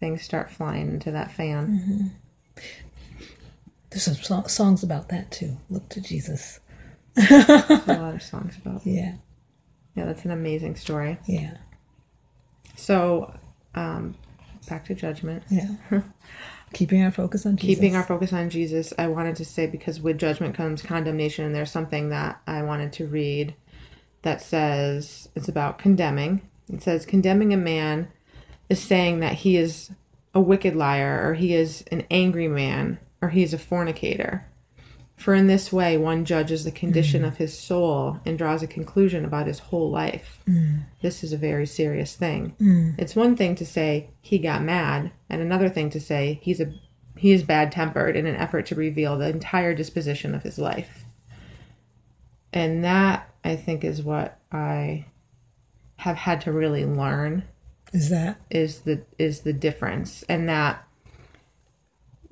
things 0.00 0.22
start 0.22 0.50
flying 0.50 0.88
into 0.90 1.10
that 1.10 1.30
fan. 1.30 2.12
There's 3.96 4.04
some 4.04 4.14
so- 4.42 4.46
songs 4.46 4.82
about 4.82 5.08
that 5.08 5.30
too. 5.30 5.56
Look 5.70 5.88
to 5.88 6.02
Jesus. 6.02 6.60
A 7.16 7.82
lot 7.88 8.14
of 8.14 8.22
songs 8.22 8.54
about. 8.58 8.82
Yeah, 8.86 9.14
Yeah, 9.94 10.04
that's 10.04 10.26
an 10.26 10.32
amazing 10.32 10.76
story. 10.76 11.16
yeah, 11.24 11.56
So, 12.76 13.32
um, 13.74 14.14
back 14.68 14.84
to 14.86 14.94
judgment. 14.94 15.44
yeah. 15.48 15.76
Keeping 16.74 17.02
our 17.02 17.10
focus 17.10 17.46
on 17.46 17.56
Jesus. 17.56 17.74
Keeping 17.74 17.96
our 17.96 18.02
focus 18.02 18.34
on 18.34 18.50
Jesus, 18.50 18.92
I 18.98 19.06
wanted 19.06 19.36
to 19.36 19.46
say 19.46 19.66
because 19.66 19.98
with 19.98 20.18
judgment 20.18 20.54
comes 20.54 20.82
condemnation, 20.82 21.46
and 21.46 21.54
there's 21.54 21.70
something 21.70 22.10
that 22.10 22.38
I 22.46 22.62
wanted 22.64 22.92
to 22.94 23.06
read 23.06 23.54
that 24.22 24.42
says 24.42 25.30
it's 25.34 25.48
about 25.48 25.78
condemning. 25.78 26.42
It 26.70 26.82
says, 26.82 27.06
condemning 27.06 27.54
a 27.54 27.56
man 27.56 28.08
is 28.68 28.82
saying 28.82 29.20
that 29.20 29.36
he 29.36 29.56
is 29.56 29.90
a 30.34 30.40
wicked 30.40 30.76
liar, 30.76 31.22
or 31.26 31.32
he 31.32 31.54
is 31.54 31.82
an 31.90 32.04
angry 32.10 32.48
man, 32.48 32.98
or 33.26 33.30
he 33.30 33.42
is 33.42 33.52
a 33.52 33.58
fornicator. 33.58 34.46
For 35.16 35.34
in 35.34 35.46
this 35.46 35.72
way, 35.72 35.96
one 35.96 36.24
judges 36.24 36.64
the 36.64 36.70
condition 36.70 37.22
mm. 37.22 37.26
of 37.26 37.38
his 37.38 37.58
soul 37.58 38.20
and 38.24 38.38
draws 38.38 38.62
a 38.62 38.68
conclusion 38.68 39.24
about 39.24 39.46
his 39.46 39.58
whole 39.58 39.90
life. 39.90 40.40
Mm. 40.46 40.84
This 41.02 41.24
is 41.24 41.32
a 41.32 41.38
very 41.38 41.66
serious 41.66 42.14
thing. 42.14 42.54
Mm. 42.60 42.94
It's 42.98 43.16
one 43.16 43.34
thing 43.34 43.56
to 43.56 43.66
say 43.66 44.10
he 44.20 44.38
got 44.38 44.62
mad, 44.62 45.10
and 45.28 45.42
another 45.42 45.68
thing 45.68 45.90
to 45.90 46.00
say 46.00 46.38
he's 46.42 46.60
a 46.60 46.72
he 47.16 47.32
is 47.32 47.42
bad 47.42 47.72
tempered 47.72 48.14
in 48.14 48.26
an 48.26 48.36
effort 48.36 48.66
to 48.66 48.74
reveal 48.74 49.16
the 49.16 49.30
entire 49.30 49.74
disposition 49.74 50.34
of 50.34 50.42
his 50.42 50.58
life. 50.58 51.06
And 52.52 52.84
that 52.84 53.28
I 53.42 53.56
think 53.56 53.84
is 53.84 54.02
what 54.02 54.38
I 54.52 55.06
have 55.96 56.16
had 56.16 56.42
to 56.42 56.52
really 56.52 56.84
learn 56.84 57.44
Is 57.92 58.10
that 58.10 58.38
is 58.50 58.80
the 58.80 59.00
is 59.18 59.40
the 59.40 59.54
difference 59.54 60.24
and 60.28 60.46
that 60.50 60.86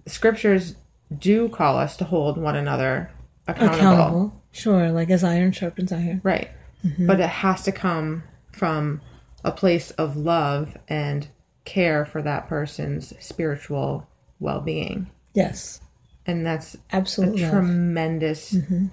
scriptures 0.07 0.75
do 1.19 1.49
call 1.49 1.79
us 1.79 1.97
to 1.99 2.05
hold 2.05 2.39
one 2.39 2.57
another 2.57 3.11
accountable, 3.47 3.79
accountable? 3.79 4.43
Sure, 4.53 4.91
like 4.91 5.11
as 5.11 5.25
iron 5.25 5.53
sharpens 5.53 5.93
iron. 5.93 6.21
right. 6.23 6.51
Mm-hmm. 6.85 7.07
But 7.07 7.21
it 7.21 7.29
has 7.29 7.63
to 7.63 7.73
come 7.73 8.25
from 8.53 9.01
a 9.43 9.51
place 9.51 9.91
of 9.93 10.17
love 10.17 10.77
and 10.87 11.27
care 11.65 12.05
for 12.05 12.21
that 12.23 12.47
person's 12.47 13.15
spiritual 13.25 14.07
well-being. 14.39 15.11
Yes, 15.33 15.81
and 16.27 16.45
that's 16.45 16.75
a 16.75 16.79
absolute 16.93 17.41
love. 17.41 17.51
tremendous 17.51 18.53
mm-hmm. 18.53 18.87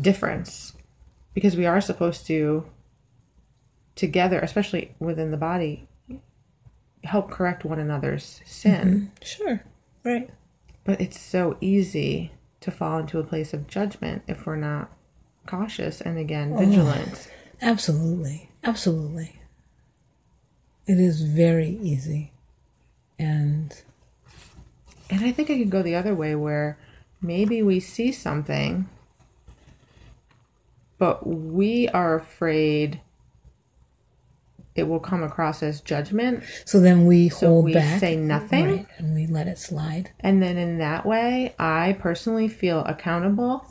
difference. 0.00 0.72
Because 1.34 1.56
we 1.56 1.66
are 1.66 1.80
supposed 1.80 2.26
to 2.26 2.66
together 3.94 4.38
especially 4.40 4.94
within 4.98 5.30
the 5.30 5.36
body 5.36 5.88
help 7.04 7.30
correct 7.30 7.64
one 7.64 7.78
another's 7.78 8.40
sin. 8.44 9.10
Mm-hmm. 9.18 9.24
Sure, 9.24 9.62
right. 10.04 10.30
But 10.86 11.00
it's 11.00 11.20
so 11.20 11.56
easy 11.60 12.32
to 12.60 12.70
fall 12.70 12.98
into 12.98 13.18
a 13.18 13.24
place 13.24 13.52
of 13.52 13.66
judgment 13.66 14.22
if 14.26 14.46
we're 14.46 14.56
not 14.56 14.90
cautious 15.46 16.00
and 16.00 16.16
again 16.18 16.52
oh, 16.54 16.58
vigilant. 16.58 17.30
Absolutely, 17.60 18.50
absolutely. 18.64 19.40
It 20.86 20.98
is 20.98 21.22
very 21.22 21.68
easy, 21.82 22.32
and 23.18 23.74
And 25.10 25.24
I 25.24 25.32
think 25.32 25.50
it 25.50 25.58
could 25.58 25.70
go 25.70 25.82
the 25.82 25.94
other 25.94 26.14
way 26.14 26.34
where 26.34 26.78
maybe 27.20 27.62
we 27.62 27.80
see 27.80 28.10
something, 28.12 28.88
but 30.98 31.26
we 31.26 31.88
are 31.88 32.14
afraid 32.14 33.00
it 34.76 34.86
will 34.88 35.00
come 35.00 35.22
across 35.22 35.62
as 35.62 35.80
judgment. 35.80 36.44
so 36.64 36.78
then 36.80 37.06
we 37.06 37.28
So 37.28 37.48
hold 37.48 37.64
we 37.66 37.72
back, 37.74 37.98
say 38.00 38.14
nothing. 38.16 38.64
right, 38.66 38.86
and 38.98 39.14
we 39.14 39.26
let 39.26 39.48
it 39.48 39.58
slide, 39.58 40.10
And 40.20 40.42
then 40.42 40.56
in 40.56 40.78
that 40.78 41.04
way, 41.06 41.54
I 41.58 41.96
personally 41.98 42.48
feel 42.48 42.80
accountable 42.84 43.64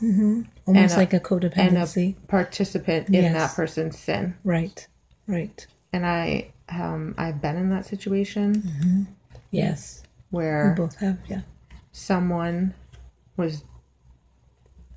almost 0.66 0.94
a- 0.94 0.98
like 0.98 1.12
a 1.14 1.20
codependency. 1.20 2.16
a 2.16 2.26
participant 2.26 3.06
in 3.08 3.14
Yes. 3.14 3.32
that 3.34 3.54
person's 3.56 3.98
sin. 3.98 4.34
right, 4.44 4.86
right. 5.26 5.66
And 5.92 6.04
I, 6.04 6.48
um, 6.68 7.14
I've 7.16 7.40
been 7.40 7.56
in 7.56 7.70
that 7.70 7.86
situation 7.86 9.06
Yes, 9.50 10.02
we 10.30 10.38
where 10.38 10.74
both 10.76 10.96
have. 10.96 11.18
Yeah. 11.28 11.42
someone 11.92 12.74
was 13.36 13.62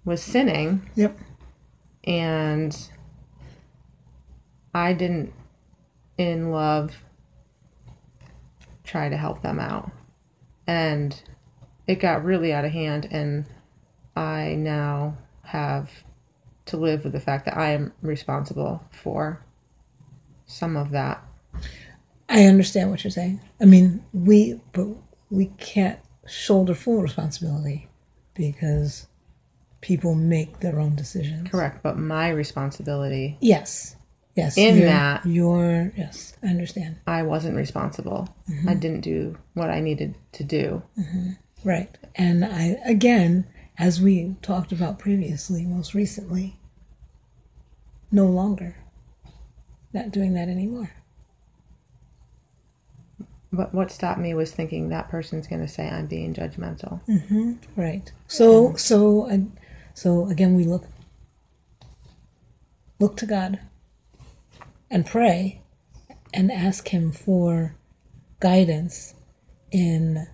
was 0.06 0.22
sinning 0.24 0.82
Yep. 0.96 1.18
and 2.06 2.76
I 4.74 4.94
didn't 4.94 5.34
in 6.20 6.52
love 6.52 7.02
try 8.84 9.08
to 9.08 9.16
help 9.16 9.42
them 9.42 9.58
out. 9.60 9.90
And 10.68 11.20
it 11.88 11.96
got 11.96 12.24
really 12.24 12.54
out 12.54 12.66
of 12.66 12.72
hand 12.72 13.08
and 13.10 13.46
I 14.16 14.56
now 14.56 15.18
have 15.44 16.04
to 16.66 16.78
live 16.78 17.06
with 17.06 17.14
the 17.14 17.20
fact 17.20 17.46
that 17.46 17.58
I 17.58 17.72
am 17.72 17.94
responsible 18.02 18.84
for 18.92 19.44
some 20.46 20.76
of 20.76 20.92
that. 20.92 21.24
I 22.28 22.44
understand 22.44 22.92
what 22.92 23.04
you're 23.04 23.12
saying. 23.12 23.40
I 23.62 23.66
mean, 23.66 24.04
we 24.14 24.60
but 24.74 24.88
we 25.32 25.48
can't 25.58 26.00
shoulder 26.28 26.76
full 26.76 27.02
responsibility 27.02 27.88
because 28.34 29.08
people 29.82 30.14
make 30.16 30.60
their 30.60 30.80
own 30.80 30.96
decisions. 30.96 31.50
Correct, 31.50 31.82
but 31.82 31.98
my 31.98 32.30
responsibility 32.30 33.38
Yes. 33.40 33.96
Yes. 34.40 34.58
In 34.58 34.80
that- 34.82 35.26
you're 35.26 35.92
yes, 35.96 36.34
I 36.44 36.48
understand. 36.48 36.98
I 37.08 37.24
wasn't 37.24 37.56
responsible. 37.56 38.28
Mm-hmm. 38.50 38.70
I 38.70 38.74
didn't 38.74 39.02
do 39.02 39.38
what 39.54 39.70
I 39.70 39.80
needed 39.82 40.16
to 40.34 40.44
do. 40.44 40.82
Mm-hmm. 40.98 41.32
Right. 41.64 41.98
And 42.16 42.44
I 42.46 42.78
again, 42.86 43.46
as 43.78 44.02
we 44.02 44.36
talked 44.42 44.72
about 44.72 44.98
previously, 45.00 45.66
most 45.66 45.94
recently, 45.94 46.58
no 48.12 48.26
longer 48.26 48.76
not 49.94 50.12
doing 50.12 50.34
that 50.36 50.50
anymore. 50.50 50.92
But 53.52 53.74
what 53.74 53.90
stopped 53.92 54.20
me 54.20 54.34
was 54.36 54.52
thinking 54.52 54.90
that 54.90 55.10
person's 55.10 55.48
going 55.48 55.62
to 55.62 55.68
say 55.68 55.90
I'm 55.90 56.06
being 56.06 56.34
judgmental. 56.36 57.02
Mm-hmm. 57.08 57.54
Right. 57.76 58.12
So 58.28 58.76
so 58.76 59.30
uh, 59.30 59.38
so 59.94 60.28
again 60.30 60.56
we 60.56 60.64
look 60.66 60.86
look 63.00 63.18
to 63.18 63.26
God 63.26 63.60
and 64.92 65.06
pray 65.06 65.62
and 66.34 66.52
ask 66.52 66.90
him 66.90 67.12
for 67.12 67.76
guidance 68.40 69.14
in 69.72 70.28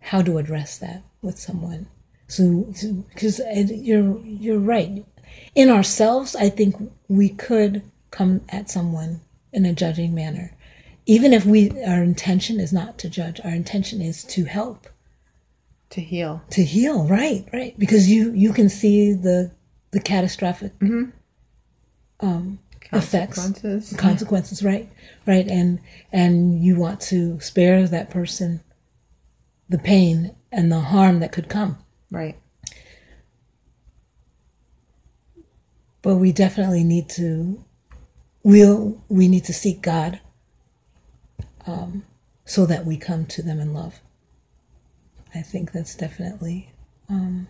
how 0.00 0.22
to 0.22 0.38
address 0.38 0.78
that 0.78 1.02
with 1.22 1.38
someone. 1.38 1.86
So 2.28 2.72
because 3.14 3.40
you're 3.70 4.18
you're 4.20 4.58
right. 4.58 5.04
In 5.54 5.68
ourselves, 5.70 6.34
I 6.36 6.48
think 6.50 6.76
we 7.08 7.28
could 7.30 7.82
come 8.10 8.42
at 8.48 8.70
someone 8.70 9.20
in 9.52 9.64
a 9.66 9.72
judging 9.74 10.14
manner. 10.14 10.52
Even 11.06 11.32
if 11.32 11.44
we 11.46 11.70
our 11.82 12.02
intention 12.02 12.60
is 12.60 12.72
not 12.72 12.98
to 12.98 13.08
judge, 13.08 13.40
our 13.44 13.50
intention 13.50 14.00
is 14.02 14.24
to 14.24 14.44
help 14.44 14.88
To 15.90 16.00
heal. 16.02 16.42
to 16.50 16.62
heal 16.64 17.06
right 17.06 17.46
right 17.52 17.78
because 17.78 18.10
you 18.10 18.32
you 18.32 18.52
can 18.52 18.68
see 18.68 19.14
the 19.14 19.50
the 19.90 20.00
catastrophic 20.00 20.72
um 22.20 22.58
effects 22.92 23.36
Consequences. 23.38 24.62
right. 24.62 24.88
Right 25.26 25.46
and 25.46 25.80
and 26.12 26.62
you 26.62 26.76
want 26.76 27.00
to 27.02 27.38
spare 27.40 27.86
that 27.86 28.10
person 28.10 28.60
the 29.68 29.78
pain 29.78 30.34
and 30.50 30.72
the 30.72 30.80
harm 30.80 31.20
that 31.20 31.32
could 31.32 31.48
come. 31.48 31.78
Right. 32.10 32.36
but 36.02 36.16
we 36.16 36.32
definitely 36.32 36.84
need 36.84 37.08
to 37.08 37.62
we'll 38.42 39.02
we 39.08 39.28
need 39.28 39.44
to 39.44 39.52
seek 39.52 39.82
god 39.82 40.20
um 41.66 42.04
so 42.44 42.64
that 42.64 42.86
we 42.86 42.96
come 42.96 43.26
to 43.26 43.42
them 43.42 43.60
in 43.60 43.74
love. 43.74 44.00
I 45.34 45.42
think 45.42 45.72
that's 45.72 45.94
definitely 45.94 46.72
um 47.10 47.48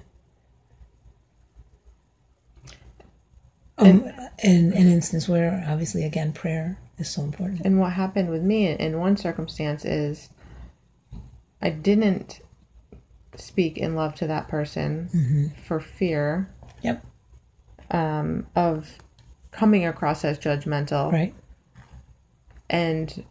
um, 3.79 4.11
in 4.43 4.73
an 4.73 4.89
instance 4.89 5.29
where 5.29 5.65
obviously 5.69 6.05
again 6.05 6.33
prayer 6.33 6.79
is 6.99 7.09
so 7.09 7.23
important. 7.23 7.63
And 7.65 7.79
what 7.79 7.93
happened 7.93 8.29
with 8.31 8.43
me 8.43 8.69
in 8.69 8.99
one 8.99 9.17
circumstance 9.17 9.85
is 9.85 10.31
I 11.63 11.71
didn't 11.71 12.41
speak 13.37 13.79
in 13.79 13.95
love 13.95 14.15
to 14.17 14.27
that 14.27 14.49
person 14.49 15.53
for 15.65 15.81
fear 15.81 16.51
yep. 16.83 17.05
um, 17.91 18.47
of 18.57 18.99
coming 19.51 19.87
across 19.87 20.25
as 20.25 20.39
judgmental. 20.39 21.13
Right. 21.13 21.35
And 22.71 23.25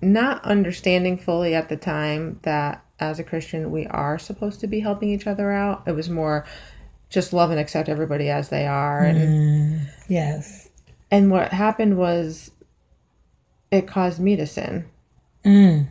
not 0.00 0.44
understanding 0.44 1.16
fully 1.16 1.54
at 1.54 1.68
the 1.68 1.76
time 1.76 2.40
that 2.42 2.84
as 2.98 3.18
a 3.18 3.24
Christian 3.24 3.70
we 3.70 3.86
are 3.86 4.18
supposed 4.18 4.60
to 4.60 4.66
be 4.66 4.80
helping 4.80 5.10
each 5.10 5.26
other 5.26 5.52
out. 5.52 5.82
It 5.86 5.92
was 5.92 6.08
more 6.08 6.46
just 7.08 7.32
love 7.32 7.50
and 7.50 7.60
accept 7.60 7.88
everybody 7.88 8.28
as 8.28 8.48
they 8.48 8.66
are 8.66 9.04
and 9.04 9.88
yes 10.08 10.68
and 11.10 11.30
what 11.30 11.52
happened 11.52 11.96
was 11.96 12.50
it 13.70 13.86
caused 13.86 14.20
me 14.20 14.36
to 14.36 14.46
sin. 14.46 14.86
Mm. 15.44 15.86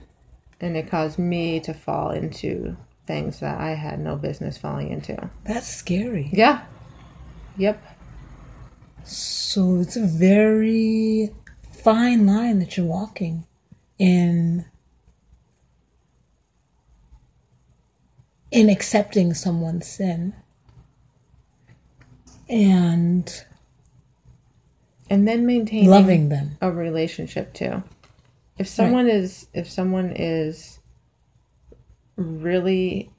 and 0.60 0.75
it 0.75 0.89
caused 0.89 1.17
me 1.17 1.62
to 1.62 1.73
fall 1.73 2.12
into 2.12 2.75
things 3.08 3.39
that 3.39 3.58
I 3.58 3.75
had 3.75 3.99
no 4.01 4.17
business 4.17 4.58
falling 4.58 4.89
into. 4.89 5.30
That's 5.45 5.67
scary. 5.67 6.30
Yeah. 6.34 6.65
Yep. 7.58 7.82
So 9.06 9.80
it's 9.80 9.95
a 9.95 10.06
very 10.06 11.34
fine 11.71 12.25
line 12.25 12.60
that 12.60 12.75
you're 12.75 12.86
walking 12.86 13.45
in 13.97 14.65
in 18.51 18.69
accepting 18.69 19.34
someone's 19.34 19.88
sin 19.88 20.34
and 22.49 23.45
And 25.10 25.27
then 25.27 25.45
maintaining 25.45 25.89
loving 25.89 26.29
them. 26.29 26.58
a 26.62 26.71
relationship 26.71 27.53
too. 27.53 27.84
If 28.58 28.67
someone 28.67 29.08
is 29.10 29.47
if 29.53 29.69
someone 29.69 30.13
is 30.15 30.79
really 32.15 33.12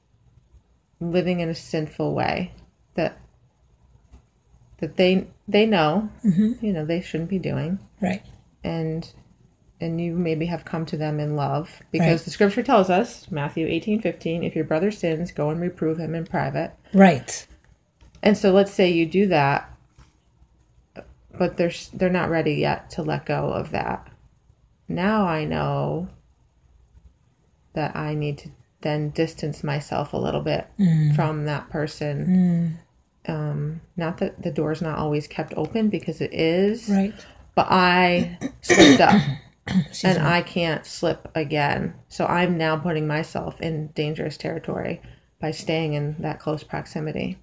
living 0.99 1.39
in 1.39 1.49
a 1.49 1.55
sinful 1.55 2.13
way 2.15 2.51
that 2.95 3.19
that 4.79 4.95
they 4.97 5.27
they 5.47 5.65
know 5.65 6.09
mm-hmm. 6.25 6.53
you 6.65 6.73
know 6.73 6.83
they 6.85 7.01
shouldn't 7.01 7.29
be 7.29 7.37
doing 7.39 7.77
Right. 8.01 8.23
and 8.63 9.07
and 9.79 10.01
you 10.01 10.15
maybe 10.15 10.47
have 10.47 10.65
come 10.65 10.87
to 10.87 10.97
them 10.97 11.19
in 11.19 11.35
love 11.35 11.83
because 11.91 12.21
Right. 12.21 12.25
the 12.25 12.31
scripture 12.31 12.63
tells 12.63 12.89
us 12.89 13.29
Matthew 13.29 13.67
18 13.67 14.01
15 14.01 14.43
if 14.43 14.55
your 14.55 14.65
brother 14.65 14.89
sins 14.89 15.31
go 15.31 15.51
and 15.51 15.61
reprove 15.61 15.99
him 15.99 16.15
in 16.15 16.25
private 16.25 16.71
Right. 16.93 17.45
And 18.23 18.37
so 18.37 18.51
let's 18.51 18.73
say 18.73 18.89
you 18.89 19.05
do 19.05 19.27
that 19.27 19.69
but 21.37 21.57
they're 21.57 21.71
they're 21.93 22.09
not 22.09 22.29
ready 22.29 22.55
yet 22.55 22.89
to 22.89 23.03
let 23.03 23.25
go 23.25 23.49
of 23.51 23.69
that. 23.71 24.07
Now 24.87 25.27
i 25.27 25.43
know 25.45 26.07
that 27.73 27.95
i 27.95 28.15
need 28.15 28.39
to 28.39 28.49
then 28.81 29.09
distance 29.11 29.63
myself 29.63 30.13
a 30.13 30.17
little 30.17 30.41
bit 30.41 30.67
from 31.15 31.45
that 31.45 31.69
person. 31.69 32.79
Um 33.27 33.81
not 33.95 34.17
that 34.17 34.41
the 34.41 34.51
door's 34.51 34.81
not 34.81 34.97
always 34.97 35.27
kept 35.27 35.53
open 35.55 35.89
because 35.89 36.21
it 36.21 36.33
is 36.33 36.89
Right. 36.89 37.13
but 37.55 37.67
i 37.69 38.37
slipped 38.61 39.01
up 39.01 39.21
and 40.03 40.17
i 40.19 40.41
can't 40.41 40.85
slip 40.85 41.29
again. 41.35 41.93
So 42.07 42.25
i'm 42.25 42.57
now 42.57 42.77
putting 42.77 43.05
myself 43.05 43.61
in 43.61 43.87
dangerous 43.89 44.37
territory 44.37 45.01
by 45.39 45.51
staying 45.51 45.93
in 45.93 46.15
that 46.19 46.39
close 46.39 46.63
proximity 46.63 47.37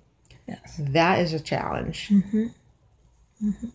Yes. 0.47 0.79
that 0.79 1.21
is 1.21 1.33
a 1.33 1.41
challenge. 1.41 2.09
Mm-hmm. 2.09 2.47
Mm-hmm. 3.45 3.69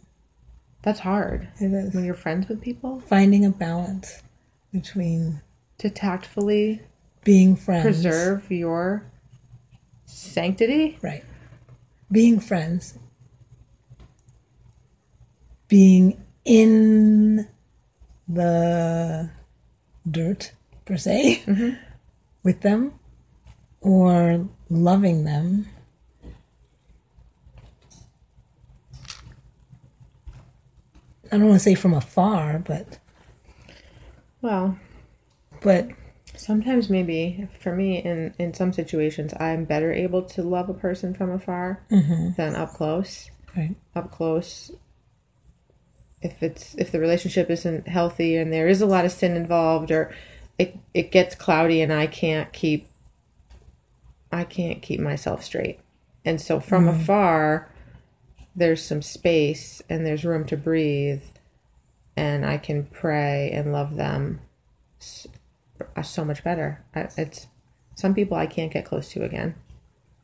That's 0.82 1.00
hard 1.00 1.48
It 1.60 1.74
is. 1.74 1.94
when 1.94 2.06
you're 2.06 2.14
friends 2.14 2.48
with 2.48 2.62
people 2.62 3.02
Finding 3.02 3.44
a 3.46 3.50
balance 3.50 4.22
between 4.72 5.42
to 5.80 5.90
tactfully 5.90 6.82
being 7.24 7.56
friends. 7.56 7.84
preserve 7.84 8.50
your 8.52 9.04
sanctity. 10.06 10.98
Right. 11.02 11.24
Being 12.12 12.40
friends. 12.40 12.98
Being 15.68 16.24
in 16.46 17.48
the 18.28 19.30
dirt, 20.10 20.54
per 20.86 20.98
se, 20.98 21.44
mm-hmm. 21.46 21.70
with 22.44 22.62
them, 22.62 22.94
or 23.82 24.48
loving 24.70 25.26
them. 25.26 25.68
I 31.32 31.38
don't 31.38 31.48
want 31.48 31.60
to 31.60 31.63
say 31.63 31.76
from 31.76 31.94
afar, 31.94 32.60
but 32.60 33.00
Well, 34.42 34.78
but 35.62 35.89
sometimes 36.36 36.89
maybe 36.89 37.48
for 37.60 37.76
me 37.76 37.98
in 37.98 38.34
in 38.39 38.54
some 38.54 38.72
situations 38.72 39.34
I'm 39.39 39.65
better 39.65 39.92
able 39.92 40.22
to 40.24 40.42
love 40.42 40.70
a 40.70 40.74
person 40.74 41.13
from 41.13 41.32
afar 41.32 41.84
mm-hmm. 41.92 42.32
than 42.38 42.56
up 42.56 42.74
close. 42.74 43.30
right, 43.56 43.76
Up 43.96 44.12
close 44.12 44.72
if 46.22 46.44
it's 46.44 46.76
if 46.76 46.92
the 46.92 47.00
relationship 47.00 47.50
isn't 47.50 47.88
healthy 47.88 48.36
and 48.36 48.52
there 48.52 48.68
is 48.68 48.82
a 48.82 48.86
lot 48.86 49.06
of 49.06 49.12
sin 49.12 49.36
involved 49.36 49.92
or 49.92 50.13
it 50.58 50.78
it 50.94 51.12
gets 51.12 51.36
cloudy 51.36 51.82
and 51.82 51.94
I 51.94 52.08
can't 52.08 52.52
keep 52.52 52.88
I 54.32 54.44
can't 54.44 54.82
keep 54.82 55.00
myself 55.00 55.44
straight. 55.44 55.80
And 56.26 56.39
so 56.42 56.60
from 56.60 56.86
mm-hmm. 56.86 57.02
afar 57.02 57.70
there's 58.60 58.84
some 58.84 59.02
space 59.02 59.82
and 59.89 60.06
there's 60.06 60.26
room 60.26 60.45
to 60.45 60.58
breathe 60.58 61.24
and 62.15 62.45
I 62.45 62.58
can 62.58 62.84
pray 62.86 63.50
and 63.52 63.72
love 63.72 63.95
them 63.95 64.41
uh, 65.95 66.02
so 66.04 66.26
much 66.26 66.43
better. 66.43 66.84
I- 66.93 67.10
It's 67.17 67.48
some 67.95 68.13
people 68.13 68.38
I 68.38 68.45
can't 68.48 68.72
get 68.72 68.86
close 68.86 69.12
to 69.13 69.24
again 69.24 69.56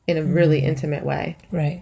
in 0.08 0.18
a 0.18 0.24
really 0.24 0.60
intimate 0.60 1.04
way. 1.06 1.38
right, 1.52 1.82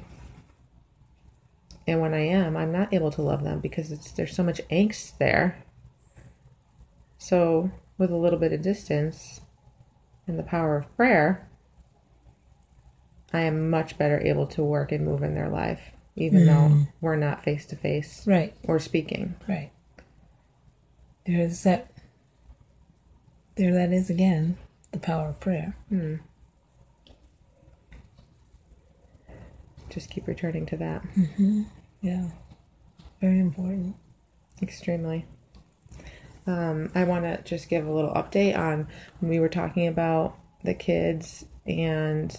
And 1.88 2.00
when 2.00 2.14
I 2.14 2.22
am, 2.28 2.56
I'm 2.56 2.72
not 2.72 2.94
able 2.94 3.12
to 3.12 3.22
love 3.22 3.44
them 3.44 3.60
because 3.60 3.92
it's 3.92 4.12
there's 4.12 4.36
so 4.36 4.44
much 4.44 4.62
angst 4.72 5.18
there. 5.18 5.64
So, 7.18 7.72
with 7.98 8.12
a 8.12 8.16
little 8.16 8.40
bit 8.40 8.54
of 8.54 8.62
distance 8.62 9.42
and 10.28 10.38
the 10.40 10.44
power 10.44 10.78
of 10.78 10.96
prayer, 10.96 11.48
I 13.34 13.42
am 13.42 13.70
much 13.70 13.98
better 13.98 14.20
able 14.22 14.46
to 14.48 14.64
work 14.64 14.92
and 14.92 15.04
move 15.06 15.24
in 15.24 15.34
their 15.34 15.50
life, 15.50 15.92
even 16.16 16.46
though 16.46 16.88
we're 17.02 17.16
not 17.16 17.44
face 17.44 17.66
to 17.68 17.76
face 17.76 18.26
right, 18.28 18.54
or 18.64 18.80
speaking. 18.80 19.36
right. 19.48 19.72
There's 21.26 21.64
that. 21.64 21.92
There 23.56 23.74
that 23.74 23.94
is 23.94 24.10
again, 24.10 24.58
the 24.92 25.00
power 25.00 25.30
of 25.30 25.40
prayer. 25.40 25.76
Just 29.90 30.10
keep 30.10 30.28
returning 30.28 30.66
to 30.68 30.78
that. 30.78 31.04
Yeah, 32.02 32.30
very 33.22 33.40
important. 33.40 33.96
Extremely. 34.62 35.26
Um, 36.46 36.92
I 36.94 37.04
want 37.06 37.24
to 37.24 37.42
just 37.44 37.70
give 37.70 37.88
a 37.88 37.92
little 37.92 38.14
update 38.14 38.58
on 38.58 38.88
when 39.20 39.30
we 39.30 39.40
were 39.40 39.50
talking 39.50 39.88
about 39.88 40.38
the 40.64 40.74
kids 40.74 41.46
and 41.66 42.36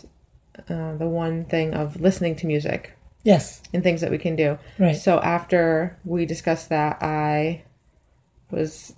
uh, 0.69 0.97
the 0.97 1.09
one 1.09 1.45
thing 1.47 1.73
of 1.75 2.01
listening 2.01 2.37
to 2.37 2.47
music 2.47 2.97
Yes, 3.25 3.63
and 3.73 3.83
things 3.83 4.01
that 4.03 4.11
we 4.11 4.19
can 4.19 4.37
do. 4.37 4.59
Right. 4.79 4.95
So 4.95 5.19
after 5.21 5.99
we 6.05 6.27
discussed 6.27 6.69
that, 6.69 7.03
I 7.03 7.65
was 8.51 8.95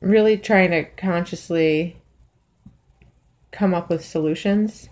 really 0.00 0.36
trying 0.36 0.70
to 0.70 0.84
consciously 0.84 1.96
come 3.52 3.74
up 3.74 3.88
with 3.88 4.04
solutions. 4.04 4.88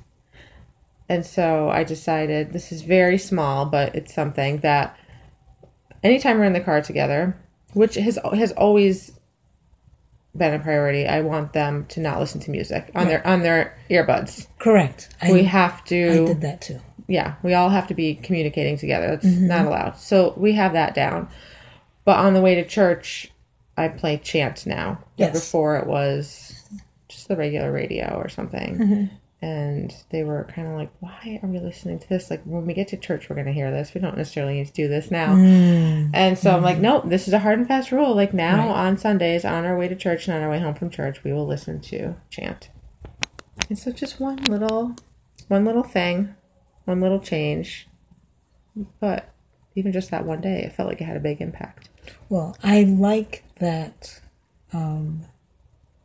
And 1.08 1.26
so 1.26 1.68
I 1.68 1.84
decided 1.84 2.52
this 2.52 2.72
is 2.72 2.82
very 2.82 3.18
small, 3.18 3.66
but 3.66 3.94
it's 3.94 4.14
something 4.14 4.58
that 4.58 4.96
anytime 6.02 6.38
we're 6.38 6.44
in 6.44 6.52
the 6.52 6.60
car 6.60 6.80
together, 6.80 7.36
which 7.74 7.96
has 7.96 8.18
has 8.34 8.52
always 8.52 9.12
been 10.34 10.54
a 10.54 10.58
priority, 10.58 11.06
I 11.06 11.20
want 11.20 11.52
them 11.52 11.86
to 11.90 12.00
not 12.00 12.18
listen 12.18 12.40
to 12.42 12.50
music 12.50 12.90
on 12.94 13.08
their 13.08 13.26
on 13.26 13.42
their 13.42 13.76
earbuds. 13.90 14.46
correct. 14.58 15.14
I, 15.20 15.32
We 15.32 15.42
have 15.44 15.84
to 15.86 16.10
I 16.10 16.26
did 16.26 16.40
that 16.42 16.62
too. 16.62 16.80
Yeah, 17.08 17.34
we 17.42 17.54
all 17.54 17.70
have 17.70 17.88
to 17.88 17.94
be 17.94 18.14
communicating 18.14 18.76
together. 18.78 19.08
That's 19.08 19.26
mm-hmm. 19.26 19.48
not 19.48 19.66
allowed. 19.66 19.98
So 19.98 20.34
we 20.36 20.52
have 20.52 20.72
that 20.72 20.94
down. 20.94 21.28
But 22.04 22.18
on 22.18 22.34
the 22.34 22.40
way 22.40 22.54
to 22.56 22.64
church, 22.66 23.30
I 23.76 23.88
play 23.88 24.18
chant 24.18 24.66
now. 24.66 25.02
Yes. 25.16 25.32
Before 25.32 25.76
it 25.76 25.86
was 25.86 26.54
just 27.08 27.28
the 27.28 27.36
regular 27.36 27.72
radio 27.72 28.14
or 28.16 28.28
something. 28.28 28.78
Mm-hmm. 28.78 29.16
And 29.44 29.92
they 30.10 30.22
were 30.22 30.44
kind 30.54 30.68
of 30.68 30.74
like, 30.74 30.92
why 31.00 31.40
are 31.42 31.48
we 31.48 31.58
listening 31.58 31.98
to 31.98 32.08
this? 32.08 32.30
Like, 32.30 32.44
when 32.44 32.64
we 32.64 32.74
get 32.74 32.86
to 32.88 32.96
church, 32.96 33.28
we're 33.28 33.34
going 33.34 33.48
to 33.48 33.52
hear 33.52 33.72
this. 33.72 33.92
We 33.92 34.00
don't 34.00 34.16
necessarily 34.16 34.54
need 34.54 34.68
to 34.68 34.72
do 34.72 34.86
this 34.86 35.10
now. 35.10 35.34
Mm. 35.34 36.10
And 36.14 36.38
so 36.38 36.54
I'm 36.54 36.62
like, 36.62 36.76
mm. 36.76 36.82
nope, 36.82 37.04
this 37.06 37.26
is 37.26 37.34
a 37.34 37.40
hard 37.40 37.58
and 37.58 37.66
fast 37.66 37.90
rule. 37.90 38.14
Like, 38.14 38.32
now 38.32 38.68
on 38.68 38.96
Sundays, 38.98 39.44
on 39.44 39.64
our 39.64 39.76
way 39.76 39.88
to 39.88 39.96
church 39.96 40.28
and 40.28 40.36
on 40.36 40.44
our 40.44 40.50
way 40.50 40.60
home 40.60 40.74
from 40.74 40.90
church, 40.90 41.24
we 41.24 41.32
will 41.32 41.44
listen 41.44 41.80
to 41.80 42.14
chant. 42.30 42.70
And 43.68 43.76
so 43.76 43.90
just 43.90 44.20
one 44.20 44.44
little, 44.44 44.94
one 45.48 45.64
little 45.64 45.82
thing 45.82 46.36
one 46.84 47.00
little 47.00 47.20
change. 47.20 47.88
But 49.00 49.28
even 49.74 49.92
just 49.92 50.10
that 50.10 50.24
one 50.24 50.40
day, 50.40 50.62
it 50.62 50.72
felt 50.72 50.88
like 50.88 51.00
it 51.00 51.04
had 51.04 51.16
a 51.16 51.20
big 51.20 51.40
impact. 51.40 51.88
Well, 52.28 52.56
I 52.62 52.82
like 52.84 53.44
that. 53.56 54.20
Um, 54.72 55.24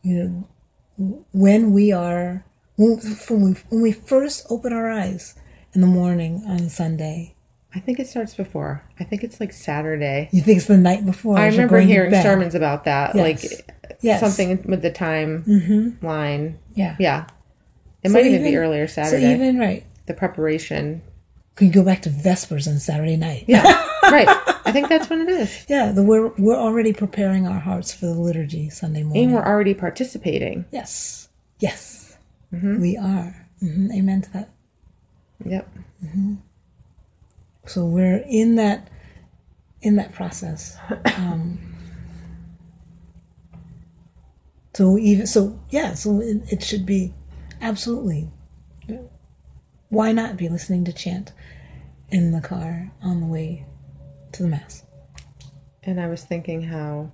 you 0.03 0.45
know, 0.97 1.25
when 1.31 1.71
we 1.71 1.91
are 1.91 2.43
when 2.75 2.99
we, 3.29 3.51
when 3.69 3.81
we 3.81 3.91
first 3.91 4.45
open 4.49 4.71
our 4.73 4.89
eyes 4.89 5.35
in 5.73 5.81
the 5.81 5.87
morning 5.87 6.43
on 6.47 6.69
Sunday, 6.69 7.33
I 7.73 7.79
think 7.79 7.99
it 7.99 8.07
starts 8.07 8.35
before. 8.35 8.83
I 8.99 9.03
think 9.03 9.23
it's 9.23 9.39
like 9.39 9.51
Saturday. 9.51 10.29
you 10.31 10.41
think 10.41 10.57
it's 10.57 10.67
the 10.67 10.77
night 10.77 11.05
before. 11.05 11.37
I 11.39 11.47
remember 11.47 11.79
hearing 11.79 12.11
sermons 12.11 12.53
about 12.55 12.83
that, 12.85 13.15
Yes. 13.15 13.23
like 13.53 13.97
Yes. 14.01 14.19
something 14.19 14.63
with 14.69 14.81
the 14.83 14.91
time 14.91 15.97
line. 16.01 16.59
Yeah, 16.75 16.95
Yeah, 16.99 17.25
it 18.03 18.09
So 18.09 18.13
might 18.13 18.25
even, 18.27 18.43
be 18.43 18.49
even- 18.49 18.59
earlier 18.59 18.87
So 18.87 19.03
Saturday. 19.03 19.33
even 19.33 19.57
right, 19.57 19.83
the 20.07 20.13
preparation. 20.13 21.01
could 21.55 21.67
you 21.67 21.73
go 21.73 21.83
back 21.83 22.01
to 22.03 22.09
Vespers 22.09 22.67
on 22.67 22.79
Saturday 22.79 23.15
night? 23.17 23.45
Yeah, 23.47 23.63
right. 24.03 24.27
I 24.65 24.71
think 24.71 24.89
that's 24.89 25.09
what 25.09 25.19
it 25.19 25.29
is. 25.29 25.65
Yeah, 25.69 25.91
the, 25.91 26.03
we're 26.03 26.27
we're 26.37 26.57
already 26.57 26.91
preparing 26.93 27.47
our 27.47 27.59
hearts 27.59 27.93
for 27.93 28.05
the 28.07 28.13
liturgy 28.13 28.69
Sunday 28.69 29.03
morning. 29.03 29.25
And 29.25 29.33
we're 29.33 29.45
already 29.45 29.73
participating. 29.73 30.65
yes, 30.71 31.29
yes, 31.59 32.17
we 32.51 32.97
are. 32.97 33.47
hmm 33.59 33.91
Amen 33.93 34.21
to 34.23 34.33
that. 34.33 34.49
Yep. 35.45 35.69
So 37.65 37.85
we're 37.85 38.23
in 38.27 38.55
that 38.55 38.89
in 39.81 39.95
that 39.97 40.13
process. 40.13 40.77
Um, 41.17 41.59
so 44.73 44.97
even 44.97 45.25
so, 45.25 45.59
yeah. 45.71 45.93
So 45.95 46.19
it, 46.21 46.41
it 46.51 46.63
should 46.63 46.85
be 46.85 47.13
absolutely. 47.61 48.29
Why 49.89 50.11
not 50.11 50.37
be 50.37 50.49
listening 50.49 50.85
to 50.85 50.93
chant 50.93 51.33
in 52.09 52.31
the 52.31 52.41
car 52.41 52.91
on 53.01 53.21
the 53.21 53.27
way 53.27 53.65
to 54.33 54.43
the 54.43 54.49
mass? 54.49 54.83
And 55.83 55.99
I 55.99 56.07
was 56.07 56.23
thinking 56.23 56.63
how 56.63 57.11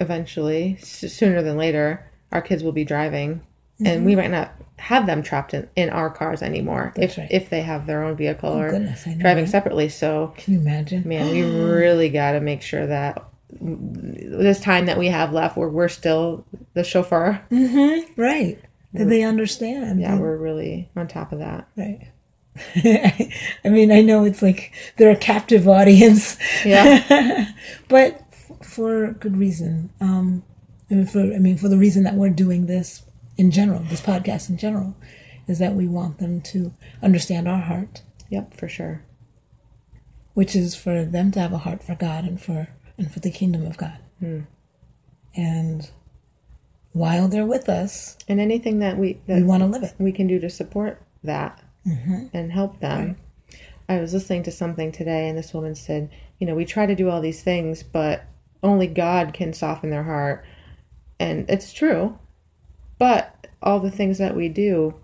eventually, 0.00 0.78
s- 0.80 1.12
sooner 1.12 1.42
than 1.42 1.56
later, 1.56 2.10
our 2.32 2.40
kids 2.40 2.62
will 2.62 2.72
be 2.72 2.84
driving 2.84 3.42
and 3.80 3.98
mm-hmm. 3.98 4.04
we 4.06 4.16
might 4.16 4.30
not 4.30 4.52
have 4.78 5.06
them 5.06 5.22
trapped 5.22 5.54
in, 5.54 5.68
in 5.76 5.90
our 5.90 6.10
cars 6.10 6.42
anymore 6.42 6.92
if, 6.96 7.16
right. 7.16 7.28
if 7.30 7.50
they 7.50 7.62
have 7.62 7.86
their 7.86 8.02
own 8.02 8.16
vehicle 8.16 8.50
oh, 8.50 8.60
or 8.60 8.70
goodness, 8.70 9.06
know, 9.06 9.14
driving 9.18 9.44
right? 9.44 9.50
separately. 9.50 9.88
So, 9.88 10.34
Can 10.36 10.54
you 10.54 10.60
imagine? 10.60 11.06
man, 11.06 11.30
we 11.30 11.42
really 11.70 12.08
got 12.08 12.32
to 12.32 12.40
make 12.40 12.62
sure 12.62 12.86
that 12.86 13.24
this 13.50 14.60
time 14.60 14.86
that 14.86 14.98
we 14.98 15.08
have 15.08 15.32
left 15.32 15.56
where 15.56 15.68
we're 15.68 15.88
still 15.88 16.44
the 16.74 16.84
chauffeur, 16.84 17.40
mm-hmm, 17.50 18.20
Right. 18.20 18.60
That 18.94 19.08
they 19.08 19.22
understand. 19.22 20.00
yeah, 20.00 20.18
we're 20.18 20.36
really 20.36 20.88
on 20.96 21.08
top 21.08 21.32
of 21.32 21.40
that. 21.40 21.68
Right. 21.76 22.08
I 23.64 23.68
mean, 23.68 23.92
I 23.92 24.00
know 24.02 24.24
it's 24.24 24.42
like 24.42 24.72
they're 24.96 25.10
a 25.10 25.16
captive 25.16 25.68
audience. 25.68 26.36
Yeah. 26.64 27.52
but 27.88 28.22
f- 28.32 28.66
for 28.66 29.12
good 29.12 29.36
reason. 29.36 29.90
Um, 30.00 30.42
I 30.90 30.94
mean, 30.94 31.06
for 31.06 31.20
I 31.20 31.38
mean, 31.38 31.58
for 31.58 31.68
the 31.68 31.76
reason 31.78 32.02
that 32.04 32.14
we're 32.14 32.30
doing 32.30 32.66
this 32.66 33.02
in 33.36 33.50
general, 33.50 33.80
this 33.84 34.00
podcast 34.00 34.48
in 34.48 34.56
general, 34.56 34.96
is 35.46 35.58
that 35.58 35.74
we 35.74 35.86
want 35.86 36.18
them 36.18 36.40
to 36.42 36.72
understand 37.02 37.46
our 37.46 37.60
heart, 37.60 38.02
yep, 38.30 38.54
for 38.54 38.68
sure. 38.68 39.02
which 40.34 40.56
is 40.56 40.74
for 40.74 41.04
them 41.04 41.30
to 41.32 41.40
have 41.40 41.52
a 41.52 41.58
heart 41.58 41.82
for 41.84 41.94
God 41.94 42.24
and 42.24 42.40
for 42.40 42.68
and 42.96 43.12
for 43.12 43.20
the 43.20 43.30
kingdom 43.30 43.66
of 43.66 43.76
God. 43.76 43.98
And 45.36 45.90
while 46.92 47.28
they're 47.28 47.46
with 47.46 47.68
us, 47.68 48.16
And 48.28 48.40
anything 48.40 48.78
that 48.80 48.98
we 48.98 49.20
that 49.26 49.38
we 49.38 49.42
want 49.42 49.62
to 49.62 49.66
live 49.66 49.82
it. 49.82 49.94
we 49.98 50.12
can 50.12 50.26
do 50.26 50.38
to 50.40 50.50
support 50.50 51.02
that 51.22 51.62
mm-hmm. 51.86 52.26
and 52.32 52.52
help 52.52 52.80
them. 52.80 53.16
I 53.88 54.00
was 54.00 54.12
listening 54.12 54.42
to 54.44 54.50
something 54.50 54.92
today, 54.92 55.28
and 55.28 55.38
this 55.38 55.54
woman 55.54 55.74
said, 55.74 56.10
You 56.38 56.46
know, 56.46 56.54
we 56.54 56.64
try 56.64 56.86
to 56.86 56.94
do 56.94 57.08
all 57.08 57.20
these 57.20 57.42
things, 57.42 57.82
but 57.82 58.24
only 58.62 58.86
God 58.86 59.32
can 59.32 59.52
soften 59.52 59.90
their 59.90 60.02
heart. 60.02 60.44
And 61.18 61.48
it's 61.48 61.72
true. 61.72 62.18
But 62.98 63.46
all 63.62 63.80
the 63.80 63.90
things 63.90 64.18
that 64.18 64.36
we 64.36 64.48
do 64.48 64.94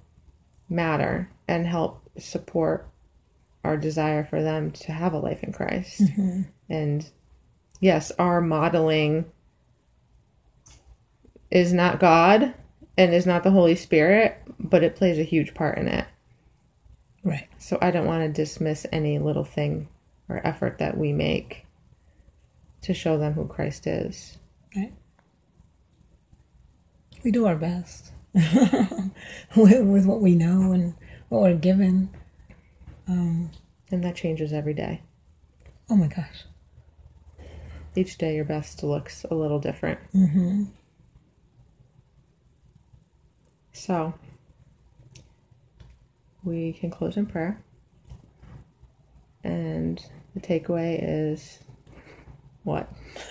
matter 0.69 1.31
and 1.49 1.67
help 1.67 2.09
support 2.19 2.89
our 3.63 3.77
desire 3.77 4.25
for 4.25 4.43
them 4.43 4.71
to 4.71 4.93
have 4.93 5.13
a 5.13 5.19
life 5.19 5.43
in 5.43 5.53
Christ. 5.53 6.03
Mm-hmm. 6.03 6.43
And 6.69 7.09
yes, 7.81 8.13
our 8.19 8.41
modeling 8.41 9.27
is 11.55 11.73
not 11.73 12.01
God 12.01 12.53
and 12.99 13.15
is 13.15 13.25
not 13.25 13.45
the 13.45 13.53
Holy 13.53 13.77
Spirit, 13.77 14.37
but 14.59 14.83
it 14.83 14.97
plays 14.97 15.19
a 15.19 15.23
huge 15.23 15.55
part 15.55 15.79
in 15.79 15.89
it. 15.89 16.07
Right. 17.23 17.49
So 17.59 17.79
I 17.81 17.91
don't 17.91 18.07
want 18.07 18.23
to 18.23 18.29
dismiss 18.29 18.85
any 18.93 19.19
little 19.19 19.45
thing 19.45 19.89
or 20.29 20.47
effort 20.47 20.79
that 20.79 20.99
we 20.99 21.13
make 21.13 21.65
to 22.83 22.93
show 22.93 23.17
them 23.17 23.33
who 23.33 23.47
Christ 23.47 23.87
is. 23.87 24.37
Right. 24.77 24.93
We 27.23 27.31
do 27.31 27.47
our 27.47 27.57
best 27.57 28.13
with, 28.35 29.07
with 29.57 30.05
what 30.05 30.21
we 30.21 30.35
know 30.35 30.73
and 30.73 30.95
what 31.31 31.41
we're 31.41 31.55
given. 31.55 32.11
And 33.07 34.03
that 34.03 34.17
changes 34.17 34.53
every 34.53 34.75
day. 34.75 35.03
Oh 35.89 35.97
my 35.97 36.09
gosh. 36.09 36.45
Each 37.95 38.19
day 38.19 38.35
your 38.35 38.45
best 38.45 38.83
looks 38.83 39.25
a 39.31 39.35
little 39.35 39.61
different. 39.61 40.01
Mm-hmm. 40.15 40.65
So 43.75 44.15
we 46.43 46.73
can 46.73 46.91
close 46.91 47.17
in 47.19 47.27
prayer. 47.27 47.63
And 49.43 50.03
the 50.35 50.41
takeaway 50.41 50.99
is 51.03 51.59
what? 52.63 52.89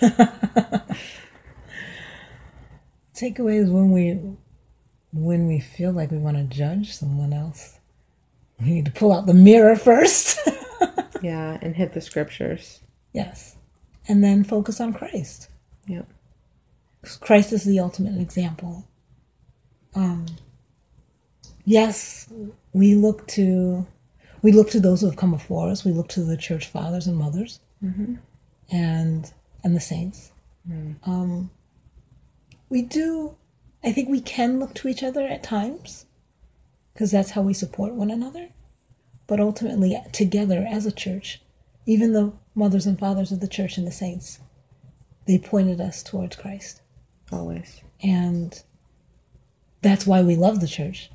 Takeaway 3.14 3.60
is 3.62 3.70
when 3.70 3.90
we 3.90 4.20
when 5.12 5.46
we 5.46 5.60
feel 5.60 5.92
like 5.92 6.10
we 6.10 6.18
want 6.18 6.36
to 6.36 6.44
judge 6.44 6.92
someone 6.92 7.32
else. 7.32 7.78
We 8.60 8.70
need 8.70 8.84
to 8.84 8.90
pull 8.92 9.12
out 9.12 9.26
the 9.26 9.34
mirror 9.34 9.76
first. 9.76 10.38
Yeah, 11.22 11.56
and 11.62 11.74
hit 11.74 11.94
the 11.94 12.02
scriptures. 12.02 12.80
yes. 13.14 13.56
And 14.06 14.22
then 14.22 14.44
focus 14.44 14.78
on 14.78 14.92
Christ. 14.92 15.48
Yep. 15.86 16.06
Christ 17.20 17.50
is 17.54 17.64
the 17.64 17.80
ultimate 17.80 18.20
example. 18.20 18.86
Um, 19.94 20.26
yes, 21.64 22.28
we 22.72 22.94
look 22.94 23.26
to 23.28 23.86
we 24.42 24.52
look 24.52 24.70
to 24.70 24.80
those 24.80 25.00
who 25.00 25.06
have 25.06 25.16
come 25.16 25.30
before 25.30 25.70
us. 25.70 25.84
We 25.84 25.92
look 25.92 26.08
to 26.08 26.22
the 26.22 26.36
church 26.36 26.66
fathers 26.66 27.06
and 27.06 27.16
mothers, 27.16 27.60
and 28.70 29.32
and 29.62 29.76
the 29.76 29.80
saints. 29.80 30.32
Um, 31.04 31.50
we 32.68 32.82
do. 32.82 33.36
I 33.82 33.92
think 33.92 34.08
we 34.08 34.20
can 34.20 34.58
look 34.58 34.74
to 34.76 34.88
each 34.88 35.02
other 35.02 35.26
at 35.26 35.42
times, 35.42 36.06
because 36.92 37.10
that's 37.10 37.32
how 37.32 37.42
we 37.42 37.54
support 37.54 37.92
one 37.94 38.10
another. 38.10 38.48
But 39.26 39.40
ultimately, 39.40 39.96
together 40.12 40.66
as 40.68 40.86
a 40.86 40.92
church, 40.92 41.40
even 41.86 42.12
the 42.12 42.32
mothers 42.54 42.86
and 42.86 42.98
fathers 42.98 43.32
of 43.32 43.40
the 43.40 43.48
church 43.48 43.78
and 43.78 43.86
the 43.86 43.92
saints, 43.92 44.38
they 45.26 45.38
pointed 45.38 45.80
us 45.80 46.02
towards 46.02 46.36
Christ. 46.36 46.82
Always. 47.32 47.80
And 48.02 48.62
that's 49.84 50.06
why 50.06 50.22
we 50.22 50.34
love 50.34 50.60
the 50.60 50.66
church. 50.66 51.10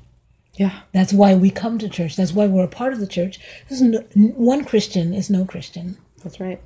Yeah. 0.54 0.80
That's 0.92 1.12
why 1.12 1.34
we 1.34 1.50
come 1.50 1.78
to 1.78 1.88
church. 1.88 2.16
That's 2.16 2.32
why 2.32 2.46
we're 2.46 2.64
a 2.64 2.68
part 2.68 2.94
of 2.94 3.00
the 3.00 3.06
church. 3.06 3.38
No, 3.70 3.98
one 4.14 4.64
Christian 4.64 5.12
is 5.12 5.28
no 5.28 5.44
Christian. 5.44 5.98
That's 6.22 6.40
right. 6.40 6.62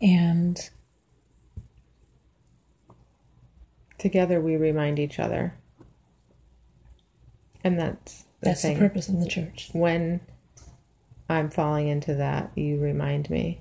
And 0.00 0.70
Together 3.98 4.40
we 4.40 4.56
remind 4.56 5.00
each 5.00 5.18
other. 5.18 5.54
And 7.64 7.78
that's 7.78 8.22
the 8.40 8.46
that's 8.46 8.62
the 8.62 8.76
purpose 8.76 9.08
of 9.08 9.20
the 9.20 9.28
church. 9.28 9.70
when 9.72 10.20
I'm 11.28 11.50
falling 11.50 11.88
into 11.88 12.14
that, 12.14 12.52
you 12.54 12.78
remind 12.78 13.28
me, 13.28 13.60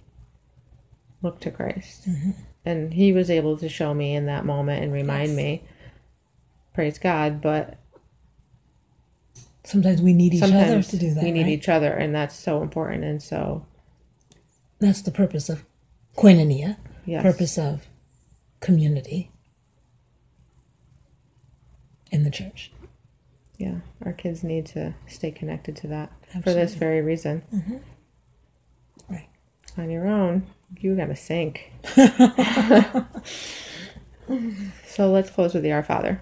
look 1.23 1.39
to 1.41 1.51
Christ. 1.51 2.07
Mm-hmm. 2.07 2.31
And 2.63 2.93
He 2.93 3.11
was 3.11 3.31
able 3.31 3.57
to 3.57 3.67
show 3.67 3.93
me 3.95 4.13
in 4.15 4.27
that 4.27 4.45
moment 4.45 4.83
and 4.83 4.93
remind 4.93 5.35
me, 5.35 5.63
praise 6.77 6.99
God, 6.99 7.41
but 7.41 7.79
Sometimes 9.63 9.99
we 9.99 10.13
need 10.13 10.35
each 10.35 10.43
other 10.43 10.83
to 10.83 10.97
do 10.97 11.11
that. 11.15 11.23
we 11.23 11.31
need 11.31 11.41
right? 11.41 11.49
each 11.49 11.67
other, 11.67 11.91
and 11.91 12.13
that's 12.13 12.35
so 12.35 12.61
important. 12.61 13.03
And 13.03 13.21
so, 13.21 13.65
That's 14.77 15.01
the 15.01 15.09
purpose 15.09 15.49
of 15.49 15.65
koinonia, 16.15 16.77
yes. 17.03 17.23
purpose 17.23 17.57
of 17.57 17.87
community 18.59 19.31
in 22.11 22.23
the 22.23 22.29
church. 22.29 22.71
Yeah, 23.57 23.79
our 24.05 24.13
kids 24.13 24.43
need 24.43 24.67
to 24.67 24.93
stay 25.07 25.31
connected 25.31 25.75
to 25.77 25.87
that 25.87 26.11
for 26.43 26.53
this 26.53 26.75
very 26.75 27.01
reason. 27.01 27.41
Mm-hmm. 27.51 27.77
Right. 29.09 29.29
On 29.79 29.89
your 29.89 30.05
own, 30.07 30.45
you 30.79 30.95
gotta 30.95 31.15
sink. 31.15 31.71
so 34.85 35.11
let's 35.11 35.31
close 35.31 35.55
with 35.55 35.63
the 35.63 35.71
Our 35.71 35.81
Father. 35.81 36.21